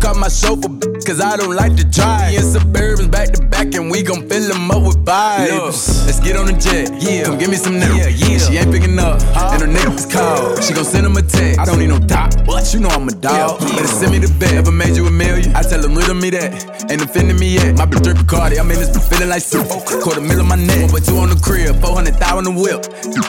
Go 0.00 0.12
cut 0.12 0.16
my 0.16 0.28
chauffeur, 0.28 0.68
cause 1.04 1.20
I 1.20 1.36
don't 1.36 1.54
like 1.56 1.74
to. 1.76 1.84
Me 1.84 2.36
and 2.36 2.44
Suburbans 2.44 3.10
back 3.10 3.32
to 3.32 3.47
back, 3.58 3.74
and 3.74 3.90
we 3.90 4.02
gon' 4.02 4.28
fill 4.28 4.48
them 4.48 4.70
up 4.70 4.82
with 4.82 5.04
vibes. 5.04 6.06
Let's 6.06 6.20
get 6.20 6.36
on 6.36 6.46
the 6.46 6.52
jet, 6.52 6.90
yeah. 7.02 7.24
Come 7.24 7.38
give 7.38 7.50
me 7.50 7.56
some 7.56 7.78
now. 7.78 7.94
Yeah, 7.94 8.08
yeah. 8.08 8.38
She 8.38 8.56
ain't 8.56 8.70
picking 8.70 8.98
up, 8.98 9.20
and 9.52 9.62
her 9.62 9.68
niggas 9.68 10.10
call. 10.10 10.60
She 10.60 10.74
gon' 10.74 10.84
send 10.84 11.06
him 11.06 11.16
a 11.16 11.22
text. 11.22 11.58
I 11.58 11.64
don't 11.64 11.78
need 11.78 11.88
no 11.88 11.98
top, 11.98 12.34
but 12.46 12.72
you 12.72 12.80
know 12.80 12.88
I'm 12.88 13.08
a 13.08 13.12
dog. 13.12 13.60
Better 13.60 13.86
send 13.86 14.12
me 14.12 14.18
the 14.18 14.30
bet. 14.38 14.54
Ever 14.54 14.72
made 14.72 14.96
you 14.96 15.06
a 15.06 15.10
million? 15.10 15.54
I 15.54 15.62
tell 15.62 15.80
them 15.80 15.94
rid 15.94 16.08
of 16.08 16.16
me 16.16 16.30
that. 16.30 16.90
Ain't 16.90 17.02
offending 17.02 17.38
me 17.38 17.54
yet. 17.54 17.76
My 17.76 17.86
bitch 17.86 18.02
drip 18.02 18.26
Cardi, 18.26 18.58
I'm 18.58 18.70
in 18.70 18.78
this 18.78 18.94
feeling 19.08 19.28
like 19.28 19.42
soup. 19.42 19.66
Quarter 20.02 20.20
mil 20.20 20.40
on 20.40 20.48
my 20.48 20.56
neck, 20.56 20.88
One 20.88 20.92
but 20.92 21.04
two 21.04 21.16
on 21.18 21.30
the 21.30 21.40
crib, 21.40 21.80
400 21.80 22.14
thou 22.14 22.38
on 22.38 22.44
the 22.44 22.54
whip. 22.54 22.86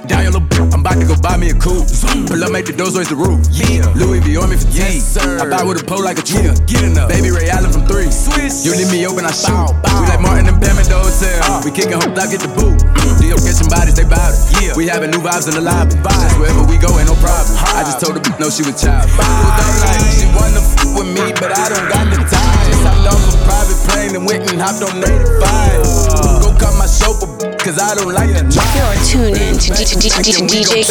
Down 0.08 0.24
your 0.24 0.34
little 0.34 0.48
bitch, 0.48 0.74
I'm 0.74 0.82
about 0.82 1.00
to 1.02 1.06
go 1.06 1.16
buy 1.20 1.38
me 1.38 1.50
a 1.50 1.58
coupe. 1.58 1.88
Pull 2.30 2.44
up, 2.44 2.52
make 2.52 2.66
the 2.66 2.74
doors 2.74 2.96
raise 2.98 3.10
the 3.10 3.18
roof. 3.18 3.42
Yeah, 3.52 3.88
Louis 3.98 4.20
V 4.22 4.38
on 4.38 4.50
me 4.50 4.58
fatigue. 4.58 5.02
Yes, 5.02 5.18
sir. 5.18 5.42
I 5.42 5.50
buy 5.50 5.64
with 5.64 5.82
a 5.82 5.86
pole 5.86 6.04
like 6.04 6.20
a 6.20 6.24
tree. 6.24 6.46
Yeah, 6.46 6.56
get 6.70 6.84
enough. 6.84 7.10
Baby 7.10 7.32
Ray 7.32 7.50
Allen 7.50 7.72
from 7.72 7.86
three. 7.90 8.12
Swiss. 8.12 8.66
You 8.66 8.76
leave 8.76 8.92
me 8.92 9.06
open, 9.08 9.26
I 9.26 9.32
shoot. 9.32 9.52
Bow, 9.52 9.74
bow. 9.82 10.02
We 10.02 10.08
like 10.08 10.19
Martin 10.22 10.48
and 10.48 10.60
Bam 10.60 10.78
at 10.78 10.86
the. 10.86 11.00
Uh. 11.00 11.62
We 11.64 11.72
kicking 11.72 12.00
hope 12.00 12.16
I 12.16 12.28
get 12.28 12.40
the 12.40 12.52
boot. 12.52 12.80
Deal 13.20 13.36
catching 13.40 13.68
bodies, 13.68 13.96
they 14.00 14.08
bout 14.08 14.32
it. 14.32 14.40
Yeah. 14.64 14.76
We 14.76 14.88
having 14.88 15.12
new 15.12 15.20
vibes 15.20 15.48
in 15.48 15.56
the 15.56 15.64
lobby. 15.64 15.96
Vibes. 16.00 16.40
Wherever 16.40 16.64
we 16.64 16.80
go, 16.80 16.88
ain't 16.96 17.12
no 17.12 17.18
problem. 17.20 17.52
I 17.76 17.84
just 17.84 18.00
told 18.00 18.16
her, 18.16 18.24
no, 18.40 18.48
she 18.48 18.64
was 18.64 18.80
child. 18.80 19.12
Like, 19.20 20.00
she 20.16 20.28
wanna 20.32 20.64
f 20.64 20.80
with 20.96 21.10
me, 21.12 21.36
but 21.36 21.52
I 21.52 21.68
don't 21.68 21.88
got 21.92 22.06
the 22.12 22.20
time. 22.24 22.60
Just 22.68 22.84
hopped 22.84 23.08
off 23.08 23.20
a 23.20 23.32
private 23.44 23.80
plane 23.88 24.12
and 24.16 24.24
went 24.24 24.48
and 24.48 24.60
hopped 24.60 24.84
on 24.84 25.04
85. 25.04 26.44
Go 26.44 26.50
cut 26.56 26.74
my 26.80 26.88
chauffeur, 26.88 27.28
cause 27.60 27.80
I 27.80 27.96
don't 27.96 28.14
like 28.14 28.32
to 28.36 28.44
drive. 28.48 28.72
You're 28.76 29.00
tuned 29.04 29.38
in 29.38 29.56
to 29.60 29.70
DJ 29.76 30.88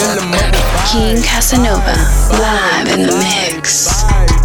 King 0.93 1.17
Casanova, 1.23 1.97
live 2.37 2.89
in 2.93 3.07
the 3.09 3.17
mix. 3.17 4.38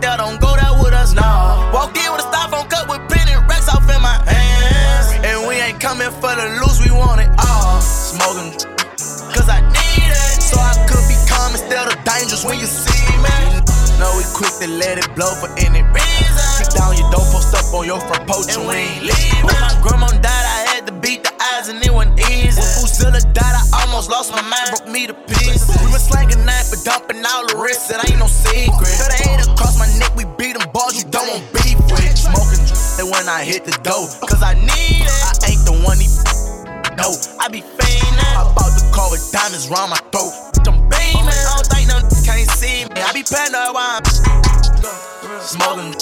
There, 0.00 0.16
don't 0.16 0.40
go 0.40 0.56
there 0.56 0.72
with 0.82 0.92
us, 0.92 1.12
nah. 1.12 1.72
Walked 1.72 1.96
in 1.96 2.10
with 2.12 2.24
a 2.24 2.28
styrofoam 2.28 2.68
cup 2.68 2.88
with 2.88 3.04
penny 3.08 3.36
racks 3.48 3.68
off 3.68 3.84
in 3.84 4.00
my 4.00 4.16
hands. 4.26 5.12
And 5.24 5.46
we 5.46 5.60
ain't 5.60 5.80
coming 5.80 6.10
for 6.10 6.32
the 6.34 6.60
loose, 6.60 6.80
we 6.80 6.90
want 6.90 7.20
it 7.20 7.30
all. 7.38 7.80
Smoking, 7.80 8.56
cause 9.36 9.48
I 9.48 9.60
need 9.60 10.10
it. 10.10 10.40
So 10.40 10.58
I 10.58 10.74
could 10.88 11.04
be 11.06 11.16
calm 11.28 11.52
instead 11.52 11.86
of 11.86 11.96
dangerous 12.04 12.44
when 12.44 12.58
you 12.58 12.66
see 12.66 13.12
me. 13.20 13.60
No, 14.00 14.08
we 14.16 14.24
quick 14.32 14.52
to 14.64 14.68
let 14.68 14.96
it 14.96 15.08
blow 15.14 15.34
for 15.36 15.52
any 15.60 15.84
reason. 15.92 16.46
Kick 16.56 16.72
down 16.72 16.96
your 16.96 17.10
door, 17.12 17.24
post 17.28 17.52
up 17.52 17.68
on 17.74 17.84
your 17.84 18.00
front 18.00 18.26
porch, 18.26 18.56
and 18.56 18.66
we 18.66 18.74
ain't 18.74 19.04
leaving. 19.04 19.44
When 19.44 19.60
my 19.60 19.76
grandma 19.84 20.08
died, 20.08 20.24
I 20.24 20.60
had 20.72 20.86
to 20.88 20.92
beat 20.92 21.22
the 21.22 21.32
eyes, 21.52 21.68
and 21.68 21.76
it 21.84 21.92
wasn't 21.92 22.18
easy. 22.32 22.56
When 22.56 22.72
Fuzilla 22.80 23.20
died, 23.36 23.52
I 23.52 23.84
almost 23.84 24.08
lost 24.08 24.32
my 24.32 24.40
mind, 24.40 24.72
broke 24.72 24.88
me 24.88 25.06
to 25.06 25.14
pieces. 25.28 25.68
We 25.84 25.92
been 25.92 26.00
slanging 26.00 26.44
knife, 26.48 26.72
but 26.72 26.80
dumping 26.84 27.20
all 27.20 27.44
the 27.46 27.60
risks, 27.60 27.92
it 27.92 28.00
ain't 28.08 28.18
no 28.18 28.26
secret. 28.26 28.88
Balls, 30.80 30.96
you 30.96 31.04
don't 31.10 31.28
want 31.28 31.44
beef 31.52 31.76
with. 31.92 32.16
Smoking, 32.16 32.64
and 33.00 33.06
when 33.12 33.28
I 33.28 33.44
hit 33.44 33.64
the 33.64 33.76
dough, 33.84 34.08
cause 34.24 34.42
I 34.42 34.54
need 34.54 35.04
it. 35.04 35.12
I 35.12 35.52
ain't 35.52 35.64
the 35.68 35.76
one 35.84 36.00
he 36.00 36.08
no, 36.96 37.16
I 37.40 37.48
be 37.48 37.60
fiendin'. 37.60 38.36
I 38.36 38.44
bought 38.52 38.76
the 38.76 38.84
car 38.92 39.08
with 39.10 39.24
diamonds 39.32 39.68
round 39.68 39.90
my 39.90 40.00
throat. 40.12 40.32
I'm 40.68 40.76
beaming. 40.88 41.32
I 41.32 41.56
don't 41.56 41.68
think 41.72 41.88
none 41.88 42.04
can't 42.24 42.48
see 42.50 42.84
me. 42.84 43.00
I 43.00 43.12
be 43.12 43.22
paranoid 43.24 43.72
while 43.72 44.00
I'm 44.00 44.04
smoking. 45.40 45.96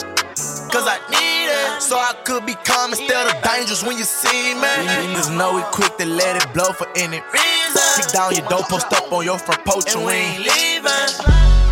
Cause 0.70 0.86
I 0.86 0.98
need 1.10 1.50
it. 1.50 1.82
So 1.82 1.96
I 1.96 2.14
could 2.24 2.46
be 2.46 2.54
calm 2.66 2.90
instead 2.90 3.26
of 3.26 3.34
dangerous 3.42 3.84
when 3.84 3.96
you 3.96 4.04
see 4.04 4.54
me. 4.54 4.74
Niggas 5.14 5.30
know 5.36 5.54
we 5.54 5.62
quick 5.70 5.96
to 5.98 6.06
let 6.06 6.34
it 6.34 6.52
blow 6.52 6.72
for 6.72 6.88
any 6.96 7.22
reason. 7.30 7.86
Kick 7.96 8.10
down 8.12 8.34
your 8.34 8.46
door, 8.48 8.64
post 8.66 8.92
up 8.92 9.12
on 9.12 9.24
your 9.24 9.38
front 9.38 9.64
porch, 9.64 9.94
and 9.94 10.04
we 10.04 10.12
ain't 10.12 10.42
leaving. 10.42 11.67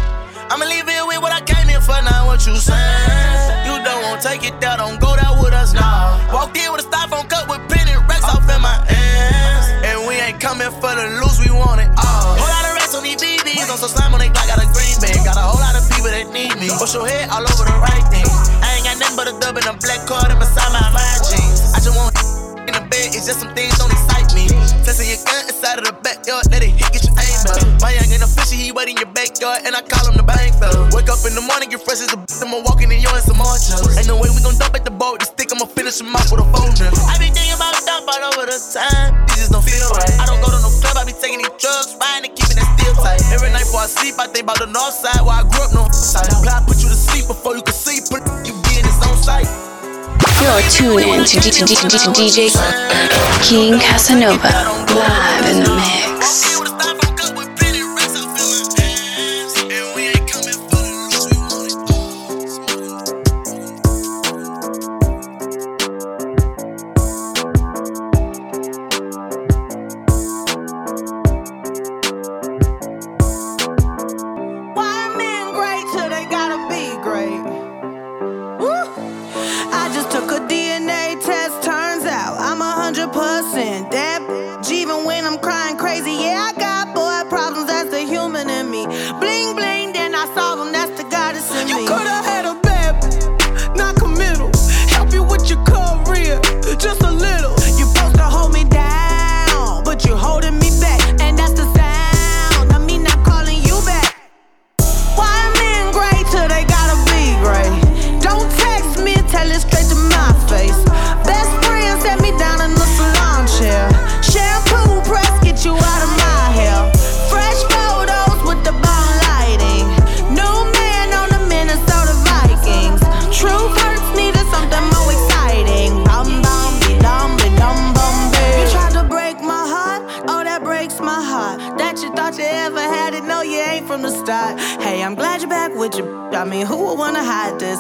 I'ma 0.47 0.63
leave 0.63 0.87
it 0.87 1.03
with 1.11 1.19
what 1.19 1.35
I 1.35 1.43
came 1.43 1.67
here 1.67 1.83
for, 1.83 1.99
not 2.07 2.31
what 2.31 2.47
you 2.47 2.55
saying. 2.55 3.67
You 3.67 3.83
don't 3.83 4.03
want 4.07 4.23
take 4.23 4.47
it 4.47 4.55
there, 4.63 4.79
don't 4.79 5.01
go 5.03 5.19
there 5.19 5.35
with 5.43 5.51
us 5.51 5.75
now. 5.75 6.23
Walked 6.31 6.55
in 6.55 6.71
with 6.71 6.87
a 6.87 6.87
styrofoam 6.87 7.27
cup 7.27 7.51
with 7.51 7.67
penny 7.67 7.99
racks 8.07 8.23
off 8.23 8.47
in 8.47 8.63
my 8.63 8.79
hands. 8.87 9.67
And 9.83 10.07
we 10.07 10.15
ain't 10.23 10.39
coming 10.39 10.71
for 10.79 10.95
the 10.95 11.19
loose, 11.19 11.43
we 11.43 11.51
want 11.51 11.83
it 11.83 11.91
all. 11.99 12.39
Whole 12.39 12.47
lot 12.47 12.63
of 12.63 12.79
racks 12.79 12.95
on 12.95 13.03
these 13.03 13.19
BBs, 13.19 13.67
on 13.67 13.79
some 13.79 13.91
slime 13.91 14.15
on 14.15 14.23
they 14.23 14.31
Glock, 14.31 14.47
got 14.47 14.63
a 14.63 14.69
green 14.71 14.95
bag. 15.03 15.19
Got 15.27 15.35
a 15.35 15.43
whole 15.43 15.59
lot 15.59 15.75
of 15.75 15.83
people 15.91 16.15
that 16.15 16.31
need 16.31 16.55
me. 16.63 16.71
Push 16.79 16.95
your 16.95 17.11
head 17.11 17.27
all 17.35 17.43
over 17.43 17.67
the 17.67 17.75
right 17.83 18.07
thing. 18.15 18.27
I 18.63 18.79
ain't 18.79 18.87
got 18.87 19.03
nothing 19.03 19.19
but 19.19 19.27
a 19.27 19.35
dub 19.43 19.59
and 19.59 19.67
a 19.67 19.75
black 19.83 20.07
card 20.07 20.31
in 20.31 20.39
beside 20.39 20.71
my 20.71 20.95
my 20.95 21.03
jeans. 21.27 21.75
I 21.75 21.83
just 21.83 21.99
want 21.99 22.15
in 22.71 22.75
the 22.75 22.87
bed, 22.87 23.15
it's 23.19 23.27
just 23.27 23.43
some 23.43 23.51
things 23.55 23.75
don't 23.83 23.91
excite 23.91 24.31
me. 24.31 24.47
Testing 24.87 25.11
your 25.11 25.19
gun 25.27 25.43
inside 25.51 25.83
of 25.83 25.91
the 25.91 25.95
backyard, 26.07 26.47
let 26.55 26.63
it 26.63 26.71
hit, 26.71 26.87
get 26.95 27.03
your 27.03 27.19
aim 27.19 27.51
up. 27.51 27.59
My 27.83 27.95
and 27.99 28.06
he 28.67 28.75
wait 28.75 28.91
in 28.91 28.99
your 28.99 29.07
backyard, 29.15 29.63
and 29.63 29.79
I 29.79 29.83
call 29.87 30.11
him 30.11 30.19
the 30.19 30.27
bank 30.27 30.59
though. 30.59 30.91
Wake 30.91 31.07
up 31.07 31.23
in 31.23 31.39
the 31.39 31.45
morning, 31.47 31.71
get 31.71 31.87
fresh 31.87 32.03
as 32.03 32.11
a 32.11 32.19
bitch, 32.19 32.43
I'm 32.43 32.51
walking 32.67 32.91
in 32.91 32.99
yours 32.99 33.23
some 33.23 33.39
more 33.39 33.55
jokes. 33.55 33.95
Ain't 33.95 34.11
no 34.11 34.19
way 34.19 34.27
we 34.27 34.43
gon' 34.43 34.59
dump 34.59 34.75
at 34.75 34.83
the 34.83 34.91
boat, 34.91 35.23
the 35.23 35.27
stick, 35.31 35.55
I'ma 35.55 35.71
finish 35.71 36.03
him 36.03 36.11
off 36.11 36.27
with 36.35 36.43
a 36.43 36.49
phone 36.51 36.75
folder. 36.75 36.91
I 37.07 37.15
be 37.23 37.31
thinking 37.31 37.55
about 37.55 37.79
dump 37.87 38.11
all 38.11 38.35
over 38.35 38.43
the 38.51 38.59
time, 38.59 39.23
these 39.31 39.47
just 39.47 39.55
don't 39.55 39.63
feel 39.63 39.87
right. 39.95 40.19
I 40.19 40.27
don't 40.27 40.43
go 40.43 40.51
to 40.51 40.59
no 40.59 40.71
club, 40.83 40.99
I 40.99 41.07
be 41.07 41.15
taking 41.15 41.39
these 41.39 41.55
drugs, 41.63 41.95
riding 41.95 42.27
and 42.27 42.35
keeping 42.35 42.59
that 42.59 42.67
steel 42.75 42.91
tight. 42.99 43.23
Every 43.31 43.55
night 43.55 43.71
before 43.71 43.87
I 43.87 43.89
sleep, 43.89 44.19
I 44.19 44.27
think 44.27 44.51
about 44.51 44.59
the 44.59 44.67
north 44.67 44.99
side, 44.99 45.23
where 45.23 45.39
I 45.39 45.47
grew 45.47 45.63
up, 45.63 45.71
no 45.71 45.87
side. 45.95 46.27
Apply, 46.35 46.67
put 46.67 46.83
you 46.83 46.91
to 46.91 46.99
sleep 46.99 47.31
before 47.31 47.55
you 47.55 47.63
can 47.63 47.77
sleep, 47.77 48.11
put 48.11 48.27
you 48.43 48.51
be 48.67 48.83
in 48.83 48.85
his 48.89 48.99
own 49.07 49.15
sight. 49.15 49.47
You're 50.43 50.59
tuned 50.75 51.07
in 51.07 51.23
to 51.23 51.39
DJ 51.39 52.51
King 53.47 53.79
Casanova, 53.79 54.51
live 54.91 55.47
in 55.55 55.63
the 55.63 55.71
mix. 55.71 56.56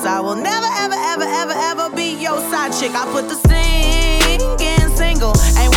I 0.04 0.20
will 0.20 0.34
never, 0.34 0.66
ever, 0.66 0.94
ever, 0.94 1.24
ever, 1.24 1.52
ever 1.52 1.94
be 1.94 2.20
your 2.20 2.38
side 2.50 2.72
chick. 2.72 2.92
I 2.94 3.04
put 3.12 3.28
the 3.28 3.36
singing 3.48 4.96
single. 4.96 5.32
Ain't 5.58 5.75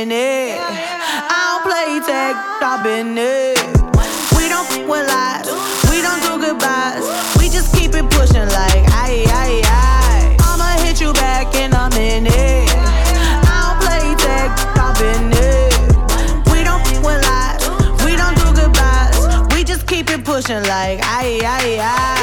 in 0.00 0.08
minute. 0.08 0.58
I 0.58 1.60
don't 1.60 1.64
play 1.68 2.00
tag, 2.06 2.34
I've 2.62 2.84
it. 3.18 3.58
We 4.36 4.48
don't 4.48 4.64
f 4.70 4.88
with 4.88 5.06
lies, 5.08 5.46
we 5.90 6.00
don't 6.00 6.22
do 6.24 6.40
goodbyes. 6.40 7.04
We 7.38 7.48
just 7.50 7.74
keep 7.74 7.94
it 7.94 8.08
pushing 8.10 8.48
like 8.48 8.82
aye 8.96 9.24
aye 9.28 9.60
aye. 9.64 10.36
I'ma 10.40 10.80
hit 10.84 11.00
you 11.00 11.12
back 11.12 11.54
in 11.54 11.72
a 11.74 11.90
minute. 11.90 12.70
I 13.44 13.56
don't 13.60 13.78
play 13.84 14.14
tag, 14.24 14.50
I've 14.80 15.00
it. 15.36 15.72
We 16.52 16.64
don't 16.64 16.82
with 17.04 17.20
lies, 17.28 17.60
we 18.04 18.16
don't 18.16 18.36
do 18.40 18.48
goodbyes. 18.56 19.54
We 19.54 19.64
just 19.64 19.86
keep 19.86 20.08
it 20.10 20.24
pushing 20.24 20.62
like 20.64 21.00
aye 21.04 21.40
aye 21.44 21.78
aye. 21.80 22.19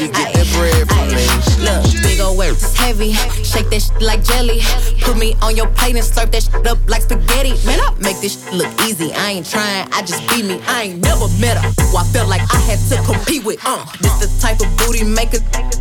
She 0.00 0.08
get 0.08 0.32
that 0.32 0.46
bread 0.54 0.79
it's 2.62 2.76
heavy. 2.76 3.12
Shake 3.44 3.70
that 3.70 3.82
shit 3.82 4.02
like 4.02 4.24
jelly. 4.24 4.60
Put 5.00 5.16
me 5.16 5.36
on 5.42 5.56
your 5.56 5.68
plate 5.68 5.96
and 5.96 6.04
slurp 6.04 6.30
that 6.32 6.42
shit 6.42 6.66
up 6.66 6.78
like 6.88 7.02
spaghetti. 7.02 7.54
Man, 7.66 7.80
I 7.80 7.94
make 8.00 8.20
this 8.20 8.42
shit 8.42 8.54
look 8.54 8.70
easy. 8.82 9.12
I 9.12 9.40
ain't 9.40 9.46
trying, 9.46 9.88
I 9.92 10.02
just 10.02 10.26
be 10.28 10.42
me. 10.42 10.60
I 10.66 10.90
ain't 10.90 11.00
never 11.02 11.28
met 11.40 11.56
her. 11.58 11.70
Who 11.90 11.96
I 11.96 12.04
felt 12.12 12.28
like 12.28 12.42
I 12.52 12.60
had 12.68 12.78
to 12.90 12.96
compete 13.02 13.44
with. 13.44 13.60
Uh, 13.64 13.84
this 14.00 14.14
the 14.20 14.28
type 14.40 14.60
of 14.60 14.68
booty 14.76 15.04
maker 15.04 15.38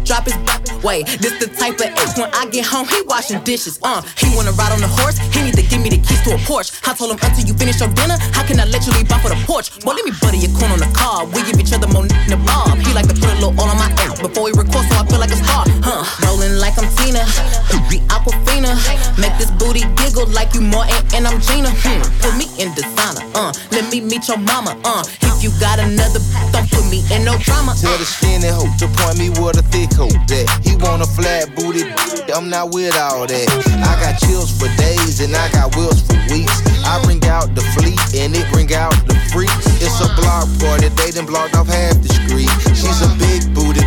drop 0.09 0.25
his 0.25 0.37
back. 0.47 0.65
Wait, 0.83 1.05
this 1.21 1.37
the 1.37 1.47
type 1.53 1.77
of 1.77 1.91
ace 2.01 2.17
when 2.17 2.33
I 2.33 2.47
get 2.49 2.65
home, 2.65 2.87
he 2.87 3.01
washing 3.05 3.43
dishes. 3.43 3.79
Uh, 3.83 4.01
he 4.17 4.33
wanna 4.35 4.51
ride 4.53 4.71
on 4.71 4.81
the 4.81 4.87
horse, 4.87 5.17
he 5.35 5.43
need 5.43 5.55
to 5.55 5.61
give 5.61 5.81
me 5.81 5.89
the 5.89 6.01
keys 6.01 6.21
to 6.23 6.33
a 6.33 6.39
Porsche. 6.49 6.73
I 6.87 6.93
told 6.95 7.11
him 7.11 7.19
until 7.21 7.45
you 7.45 7.53
finish 7.53 7.79
your 7.79 7.93
dinner, 7.93 8.17
how 8.33 8.41
can 8.41 8.59
I 8.59 8.65
let 8.65 8.87
you 8.87 8.93
leave 8.93 9.11
off 9.11 9.21
for 9.21 9.29
the 9.29 9.39
porch? 9.45 9.69
Boy, 9.85 9.93
let 9.93 10.05
me 10.05 10.11
butter 10.21 10.37
your 10.37 10.49
corn 10.57 10.71
on 10.71 10.79
the 10.79 10.89
car. 10.97 11.25
We 11.29 11.43
give 11.45 11.59
each 11.59 11.73
other 11.73 11.87
more 11.93 12.03
in 12.03 12.31
the 12.31 12.41
bob. 12.41 12.79
He 12.81 12.93
like 12.93 13.07
to 13.07 13.13
put 13.13 13.29
a 13.29 13.37
little 13.37 13.53
oil 13.59 13.69
on 13.69 13.77
my 13.77 13.91
ass 14.01 14.17
before 14.17 14.49
we 14.49 14.51
record, 14.57 14.85
so 14.89 14.95
I 14.97 15.05
feel 15.05 15.19
like 15.19 15.31
a 15.31 15.39
star. 15.39 15.65
Huh? 15.85 16.01
Rolling 16.25 16.57
like 16.57 16.68
I'm 16.77 16.89
Tina, 16.97 17.25
be 17.89 17.99
Aquafina. 18.13 18.77
Make 19.17 19.36
this 19.38 19.51
booty 19.51 19.82
giggle 19.95 20.27
like 20.27 20.53
you 20.53 20.62
Martin 20.62 20.95
and 21.15 21.27
I'm 21.27 21.41
Gina. 21.41 21.69
Hmm. 21.71 22.01
Put 22.21 22.38
me 22.38 22.45
in 22.62 22.73
designer. 22.73 23.25
Uh, 23.34 23.51
let 23.71 23.89
me 23.91 24.01
meet 24.01 24.27
your 24.27 24.38
mama. 24.38 24.77
Uh, 24.84 25.03
if 25.21 25.43
you 25.43 25.49
got 25.60 25.79
another, 25.79 26.19
don't 26.51 26.69
put 26.69 26.86
me 26.91 27.03
in 27.10 27.23
no 27.23 27.38
drama. 27.39 27.73
Tell 27.79 27.97
the 27.97 28.05
skinny 28.05 28.47
hoe 28.51 28.69
to 28.77 28.88
point 28.99 29.17
me 29.17 29.29
with 29.41 29.58
a 29.58 29.63
thick 29.71 29.93
hoe 29.95 30.12
that 30.29 30.45
he 30.62 30.75
want 30.77 31.01
a 31.01 31.08
flat 31.08 31.55
booty. 31.55 31.88
I'm 32.34 32.49
not 32.49 32.71
with 32.73 32.95
all 32.99 33.25
that. 33.25 33.47
I 33.82 33.95
got 34.03 34.19
chills 34.19 34.51
for 34.51 34.67
days 34.75 35.21
and 35.21 35.36
I 35.36 35.49
got 35.51 35.75
wheels 35.75 36.03
for 36.03 36.19
weeks. 36.27 36.60
I 36.84 36.99
bring 37.03 37.23
out 37.25 37.55
the 37.55 37.63
fleet 37.73 37.99
and 38.19 38.36
it 38.36 38.45
bring 38.51 38.73
out 38.75 38.93
the 39.08 39.15
freaks. 39.32 39.55
It's 39.79 40.03
a 40.03 40.10
block 40.19 40.47
party, 40.60 40.89
they 40.99 41.12
done 41.12 41.25
blocked 41.25 41.55
off 41.55 41.67
half 41.67 41.95
the 42.03 42.12
street. 42.12 42.51
She's 42.75 42.99
a 42.99 43.10
big 43.15 43.47
booty, 43.55 43.82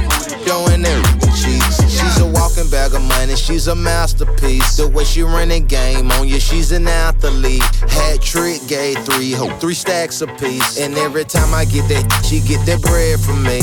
showing 0.48 0.71
everything 0.80 1.32
cheeks. 1.34 1.82
She's 1.90 2.18
a 2.20 2.26
walking 2.26 2.68
bag 2.70 2.94
of 2.94 3.02
money, 3.02 3.36
she's 3.36 3.66
a 3.68 3.74
masterpiece. 3.74 4.76
The 4.76 4.88
way 4.88 5.04
she 5.04 5.22
running 5.22 5.66
game 5.66 6.10
on 6.12 6.28
you, 6.28 6.40
she's 6.40 6.72
an 6.72 6.88
athlete. 6.88 7.62
Hat 7.90 8.20
trick, 8.20 8.60
gave 8.66 8.98
three 9.04 9.32
hoe, 9.32 9.56
three 9.58 9.74
stacks 9.74 10.20
apiece. 10.20 10.78
And 10.78 10.96
every 10.96 11.24
time 11.24 11.54
I 11.54 11.64
get 11.64 11.88
that, 11.88 12.24
she 12.24 12.40
get 12.40 12.64
that 12.66 12.80
bread 12.82 13.20
from 13.20 13.42
me. 13.42 13.60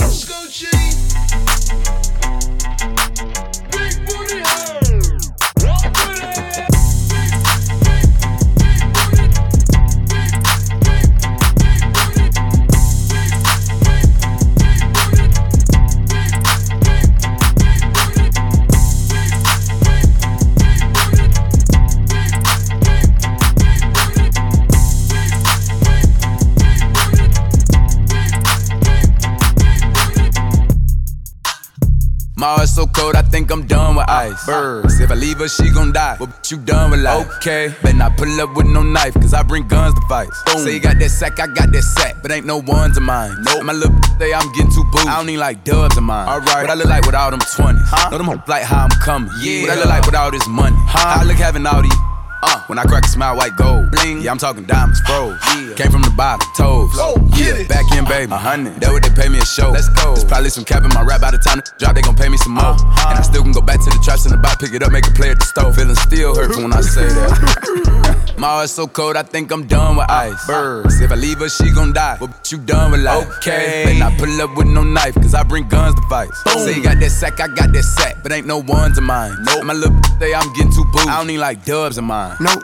Birds, 34.50 35.00
if 35.00 35.12
I 35.12 35.16
leave 35.16 35.38
her, 35.40 35.48
she 35.48 35.70
gon' 35.70 35.92
die. 35.92 36.18
But 36.20 36.52
you 36.52 36.58
done 36.58 36.92
with 36.92 37.02
life. 37.02 37.28
Okay, 37.38 37.74
better 37.82 37.98
not 37.98 38.18
pull 38.18 38.42
up 38.42 38.56
with 38.56 38.68
no 38.68 38.82
knife, 38.82 39.14
cause 39.16 39.34
I 39.34 39.44
bring 39.44 39.68
guns 39.68 39.94
to 39.96 40.02
fight. 40.08 40.30
Say 40.58 40.74
you 40.76 40.80
got 40.80 41.00
that 41.00 41.10
sack, 41.10 41.40
I 41.40 41.48
got 41.48 41.72
that 41.72 41.82
sack, 41.82 42.22
but 42.22 42.32
ain't 42.32 42.46
no 42.46 42.58
ones 42.58 42.98
of 42.98 43.04
mine. 43.04 43.36
Nope. 43.44 43.64
My 43.64 43.74
little 43.74 43.96
say 44.18 44.34
I'm 44.34 44.52
getting 44.54 44.72
too 44.72 44.84
booed. 44.92 45.08
I 45.08 45.18
don't 45.18 45.28
need 45.28 45.38
like 45.38 45.64
dubs 45.64 45.98
of 45.98 46.04
mine. 46.04 46.28
Alright, 46.28 46.64
what 46.64 46.70
I 46.70 46.74
look 46.74 46.88
like 46.88 47.06
without 47.06 47.32
them 47.32 47.40
20s. 47.40 47.82
Huh? 47.86 48.10
Know 48.10 48.18
them 48.18 48.44
like 48.48 48.64
how 48.64 48.84
I'm 48.86 48.90
coming. 49.02 49.32
Yeah. 49.42 49.62
What 49.62 49.72
I 49.72 49.76
look 49.76 49.86
like 49.86 50.06
without 50.06 50.32
this 50.32 50.48
money. 50.48 50.76
Huh? 50.80 51.22
I 51.22 51.24
look 51.24 51.38
having 51.38 51.66
all 51.66 51.82
these. 51.82 52.09
Uh, 52.42 52.62
when 52.68 52.80
I 52.80 52.84
crack 52.84 53.06
a 53.06 53.08
smile, 53.08 53.36
white 53.36 53.56
gold. 53.56 53.92
Bling. 53.92 54.22
Yeah, 54.22 54.32
I'm 54.32 54.38
talking 54.38 54.64
diamonds, 54.64 55.00
froze. 55.02 55.38
Yeah. 55.56 55.74
Came 55.76 55.92
from 55.92 56.04
the 56.04 56.14
bottom, 56.16 56.48
toes. 56.56 56.92
Oh, 56.96 57.16
yeah, 57.36 57.68
back 57.68 57.92
in, 57.92 58.06
baby. 58.06 58.32
A 58.32 58.38
hundred. 58.38 58.80
That 58.80 58.92
what 58.92 59.04
they 59.04 59.10
pay 59.10 59.30
me 59.30 59.40
a 59.40 59.46
show. 59.46 59.72
Let's 59.72 59.90
go. 59.90 60.14
There's 60.16 60.26
probably 60.26 60.50
some 60.50 60.64
cap 60.64 60.84
in 60.84 60.90
my 60.90 61.04
rap 61.04 61.22
by 61.22 61.32
the 61.32 61.38
time 61.38 61.60
the 61.60 61.72
drop, 61.78 61.96
they 61.96 62.02
gon' 62.02 62.16
pay 62.16 62.30
me 62.30 62.38
some 62.38 62.54
more. 62.54 62.64
Uh-huh. 62.64 63.10
And 63.10 63.20
I 63.20 63.22
still 63.22 63.44
can 63.44 63.52
go 63.52 63.62
back 63.62 63.80
to 63.80 63.90
the 63.90 64.00
traps 64.04 64.26
in 64.26 64.32
the 64.32 64.38
box, 64.38 64.58
pick 64.58 64.74
it 64.74 64.84
up, 64.84 64.92
make 64.92 65.08
a 65.08 65.12
play 65.12 65.30
at 65.32 65.40
the 65.40 65.46
stove. 65.46 65.76
Feeling 65.76 65.96
still 65.96 66.36
hurts 66.36 66.58
when 66.58 66.72
I 66.72 66.82
say 66.82 67.08
that. 67.08 68.36
my 68.38 68.48
heart's 68.48 68.72
so 68.72 68.88
cold, 68.88 69.18
I 69.18 69.24
think 69.24 69.52
I'm 69.52 69.68
done 69.68 69.98
with 69.98 70.10
ice. 70.10 70.46
Birds. 70.48 71.02
If 71.02 71.12
I 71.12 71.16
leave 71.16 71.40
her, 71.40 71.50
she 71.50 71.72
gon' 71.72 71.94
die. 71.94 72.18
But 72.20 72.52
you 72.52 72.58
done 72.58 72.92
with 72.92 73.02
life. 73.02 73.28
Okay. 73.38 73.84
Better 73.86 74.06
I 74.06 74.18
pull 74.18 74.42
up 74.42 74.56
with 74.56 74.68
no 74.68 74.84
knife, 74.84 75.16
cause 75.16 75.34
I 75.34 75.44
bring 75.44 75.68
guns 75.68 75.96
to 75.96 76.02
fight. 76.08 76.30
Say 76.60 76.76
you 76.76 76.84
got 76.84 77.00
that 77.00 77.10
sack, 77.10 77.40
I 77.40 77.48
got 77.48 77.74
that 77.74 77.84
sack, 77.84 78.18
but 78.24 78.32
ain't 78.32 78.48
no 78.48 78.60
ones 78.60 78.98
of 78.98 79.04
mine. 79.04 79.36
Nope. 79.44 79.66
My 79.66 79.74
little 79.74 80.00
say 80.20 80.34
I'm 80.34 80.52
getting 80.54 80.72
too 80.72 80.86
booed. 80.92 81.08
I 81.08 81.18
don't 81.18 81.28
need 81.28 81.40
like 81.40 81.66
dubs 81.66 81.98
of 81.98 82.04
mine. 82.04 82.29
Nope. 82.38 82.64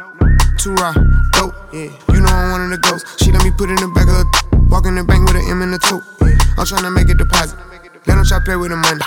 Too 0.58 0.73
raw, 0.75 0.93
dope. 1.34 1.54
Yeah. 1.73 1.89
You 2.13 2.21
know 2.21 2.30
I'm 2.30 2.51
one 2.51 2.62
of 2.65 2.69
the 2.69 2.78
ghosts. 2.78 3.23
She 3.23 3.32
let 3.32 3.43
me 3.43 3.51
put 3.51 3.69
in 3.69 3.75
the 3.75 3.89
back 3.89 4.08
of 4.08 4.21
the 4.21 4.67
walk 4.69 4.86
in 4.86 4.95
the 4.95 5.04
bank 5.04 5.25
with 5.25 5.38
an 5.38 5.49
M 5.49 5.62
in 5.62 5.71
the. 5.71 5.80
Yeah. 6.21 6.38
I'm 6.58 6.65
tryna 6.65 6.93
make 6.93 7.10
a 7.10 7.13
deposit. 7.13 7.58
Let 8.06 8.15
them 8.15 8.25
try 8.25 8.39
play 8.45 8.56
with 8.56 8.71
the 8.71 8.78
money. 8.78 9.01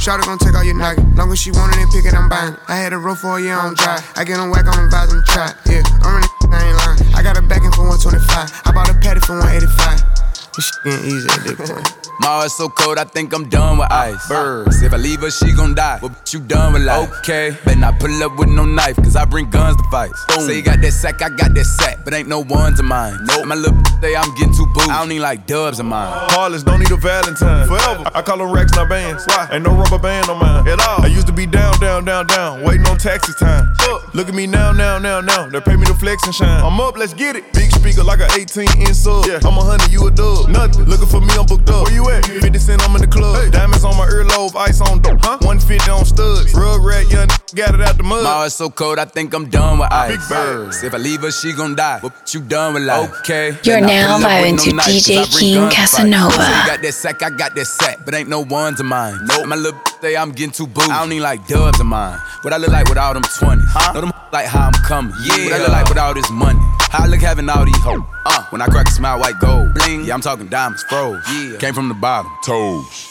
Shawty 0.00 0.24
gon' 0.24 0.38
take 0.38 0.56
all 0.56 0.64
your 0.64 0.74
nugget. 0.74 1.04
Long 1.14 1.30
as 1.30 1.38
she 1.38 1.52
want 1.52 1.76
it 1.76 1.86
pick 1.92 2.04
it, 2.04 2.14
I'm 2.14 2.28
buying. 2.28 2.56
I 2.68 2.76
had 2.76 2.92
a 2.92 2.98
roll 2.98 3.14
for 3.14 3.38
a 3.38 3.42
year 3.42 3.58
on 3.58 3.74
dry. 3.74 4.02
I 4.16 4.24
get 4.24 4.40
on 4.40 4.50
whack 4.50 4.64
vibes 4.64 5.12
and 5.12 5.24
try. 5.26 5.52
Yeah, 5.68 5.82
I'm 6.02 6.16
really 6.16 6.28
I 6.50 6.66
ain't 6.66 6.76
lying. 6.78 7.14
I 7.14 7.22
got 7.22 7.36
a 7.38 7.42
backing 7.42 7.70
for 7.72 7.84
125. 7.86 8.62
I 8.64 8.72
bought 8.72 8.90
a 8.90 8.94
patty 8.94 9.20
for 9.20 9.36
185. 9.38 10.29
This 10.56 10.66
shit 10.66 10.84
getting 10.84 11.06
easy 11.06 11.28
at 11.30 11.44
this 11.44 11.70
point. 11.70 11.96
My 12.20 12.26
heart's 12.26 12.54
so 12.54 12.68
cold, 12.68 12.98
I 12.98 13.04
think 13.04 13.32
I'm 13.32 13.48
done 13.48 13.78
with 13.78 13.90
ice. 13.90 14.28
Birds. 14.28 14.82
If 14.82 14.92
I 14.92 14.98
leave 14.98 15.20
her, 15.20 15.30
she 15.30 15.52
gon' 15.52 15.74
die. 15.74 15.98
But 16.02 16.34
you 16.34 16.40
done 16.40 16.74
with 16.74 16.82
life. 16.82 17.10
Okay. 17.20 17.56
Better 17.64 17.80
not 17.80 17.98
pull 17.98 18.22
up 18.22 18.36
with 18.36 18.50
no 18.50 18.66
knife, 18.66 18.96
cause 18.96 19.16
I 19.16 19.24
bring 19.24 19.48
guns 19.48 19.76
to 19.78 19.84
fight. 19.90 20.10
Boom. 20.28 20.46
Say 20.46 20.56
you 20.56 20.62
got 20.62 20.82
that 20.82 20.92
sack, 20.92 21.22
I 21.22 21.30
got 21.30 21.54
that 21.54 21.64
sack, 21.64 22.04
but 22.04 22.12
ain't 22.12 22.28
no 22.28 22.40
ones 22.40 22.78
of 22.78 22.84
mine. 22.84 23.16
Nope. 23.24 23.46
My 23.46 23.54
little 23.54 23.72
b 23.72 23.90
say 24.02 24.16
I'm 24.16 24.34
getting 24.34 24.52
too 24.52 24.66
booed. 24.74 24.90
I 24.90 24.98
don't 24.98 25.08
need 25.08 25.20
like 25.20 25.46
dubs 25.46 25.80
of 25.80 25.86
mine. 25.86 26.12
Heartless, 26.30 26.62
don't 26.62 26.80
need 26.80 26.90
a 26.90 26.96
Valentine. 26.96 27.66
Forever. 27.66 28.10
I 28.14 28.20
call 28.20 28.36
them 28.36 28.52
racks, 28.52 28.74
not 28.74 28.90
bands. 28.90 29.24
Why? 29.24 29.48
Ain't 29.52 29.64
no 29.64 29.74
rubber 29.74 29.98
band 29.98 30.28
on 30.28 30.38
mine. 30.38 30.68
At 30.68 30.78
all. 30.80 31.02
I 31.02 31.06
used 31.06 31.26
to 31.28 31.32
be 31.32 31.46
down, 31.46 31.80
down, 31.80 32.04
down, 32.04 32.26
down, 32.26 32.62
waiting 32.62 32.86
on 32.86 32.98
taxi 32.98 33.32
time. 33.32 33.74
Look 34.12 34.28
at 34.28 34.34
me 34.34 34.46
now, 34.46 34.72
now, 34.72 34.98
now, 34.98 35.20
now. 35.20 35.48
They 35.48 35.60
pay 35.60 35.76
me 35.76 35.86
to 35.86 35.94
flex 35.94 36.26
and 36.26 36.34
shine. 36.34 36.64
I'm 36.64 36.80
up, 36.80 36.98
let's 36.98 37.14
get 37.14 37.36
it. 37.36 37.52
Big 37.52 37.70
speaker 37.70 38.02
like 38.02 38.18
a 38.18 38.28
18 38.34 38.66
inch 38.80 38.94
sub. 38.94 39.24
Yeah. 39.24 39.38
I'm 39.44 39.56
a 39.56 39.62
hundred, 39.62 39.92
you 39.92 40.06
a 40.06 40.10
dub. 40.10 40.49
Nothing. 40.50 40.84
Looking 40.84 41.08
for 41.08 41.20
me, 41.20 41.32
I'm 41.38 41.46
booked 41.46 41.70
up. 41.70 41.84
Where 41.86 41.94
you 41.94 42.08
at? 42.10 42.26
50 42.26 42.58
cent, 42.58 42.82
I'm 42.82 42.94
in 42.96 43.02
the 43.02 43.06
club. 43.06 43.42
Hey. 43.42 43.50
Diamonds 43.50 43.84
on 43.84 43.96
my 43.96 44.06
earlobe, 44.06 44.56
ice 44.56 44.80
on 44.80 45.00
dope. 45.00 45.20
Huh? 45.22 45.38
150 45.40 45.90
on 45.90 46.04
studs. 46.04 46.54
Rug 46.54 46.84
rat, 46.84 47.10
young 47.10 47.28
got 47.54 47.74
it 47.74 47.80
out 47.80 47.96
the 47.96 48.02
mud. 48.02 48.24
My 48.24 48.30
heart's 48.30 48.54
so 48.54 48.70
cold, 48.70 48.98
I 48.98 49.04
think 49.04 49.34
I'm 49.34 49.48
done 49.48 49.78
with 49.78 49.92
ice. 49.92 50.16
Big 50.16 50.28
birds. 50.28 50.82
If 50.82 50.94
I 50.94 50.98
leave 50.98 51.22
her, 51.22 51.30
she 51.30 51.52
gon' 51.52 51.74
die. 51.74 51.98
But 52.02 52.32
you 52.34 52.40
done 52.40 52.74
with 52.74 52.84
life. 52.84 53.12
Okay. 53.20 53.56
You're 53.64 53.80
now 53.80 54.18
vibing 54.18 54.62
to 54.64 54.70
DJ 54.70 55.26
King 55.38 55.70
Casanova. 55.70 56.32
You 56.32 56.66
got 56.66 56.82
that 56.82 56.92
sack, 56.92 57.22
I 57.22 57.30
got 57.30 57.54
that 57.54 57.66
sack, 57.66 58.04
but 58.04 58.14
ain't 58.14 58.28
no 58.28 58.40
ones 58.40 58.80
of 58.80 58.86
mine. 58.86 59.18
Nope. 59.26 59.46
My 59.46 59.56
little 59.56 59.80
say 60.00 60.16
I'm 60.16 60.32
getting 60.32 60.52
too 60.52 60.66
booed. 60.66 60.90
I 60.90 61.00
don't 61.00 61.10
need 61.10 61.20
like 61.20 61.46
dubs 61.46 61.80
of 61.80 61.86
mine. 61.86 62.18
What 62.42 62.52
I 62.52 62.56
look 62.56 62.70
like 62.70 62.88
with 62.88 62.98
all 62.98 63.12
them 63.14 63.22
20s. 63.22 63.60
Huh? 63.68 63.92
Know 63.92 64.00
them 64.02 64.12
like 64.32 64.46
how 64.46 64.66
I'm 64.66 64.72
coming. 64.84 65.14
Yeah. 65.22 65.44
What 65.44 65.52
I 65.52 65.58
look 65.58 65.68
like 65.68 65.88
with 65.88 65.98
all 65.98 66.14
this 66.14 66.30
money. 66.30 66.60
How 66.90 67.04
I 67.04 67.06
look 67.06 67.20
having 67.20 67.48
all 67.48 67.64
these 67.64 67.82
hoes. 67.82 68.00
Uh, 68.26 68.44
when 68.50 68.62
I 68.62 68.66
crack 68.66 68.88
a 68.88 68.90
smile, 68.90 69.18
white 69.18 69.38
gold. 69.38 69.74
Bling. 69.74 70.04
Yeah, 70.04 70.14
I'm 70.14 70.20
talking 70.20 70.29
diamonds, 70.36 70.82
froze. 70.84 71.22
Yeah. 71.32 71.56
Came 71.58 71.74
from 71.74 71.88
the 71.88 71.94
bottom. 71.94 72.30
Toes. 72.44 73.06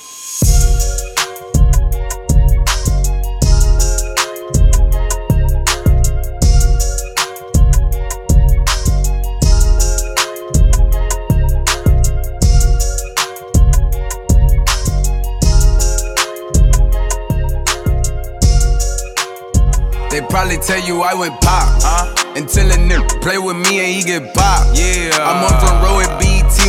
They 20.09 20.21
probably 20.21 20.57
tell 20.57 20.79
you 20.79 21.01
I 21.01 21.13
went 21.13 21.39
pop. 21.41 21.67
Uh, 21.83 22.15
until 22.35 22.71
a 22.71 22.75
nigga 22.75 23.21
play 23.21 23.37
with 23.37 23.57
me 23.57 23.79
and 23.79 23.87
he 23.87 24.03
get 24.03 24.33
pop. 24.33 24.75
Yeah. 24.75 25.11
I'm 25.19 25.43
on 25.43 25.59
front 25.59 25.83
row 25.83 25.99
at 25.99 26.19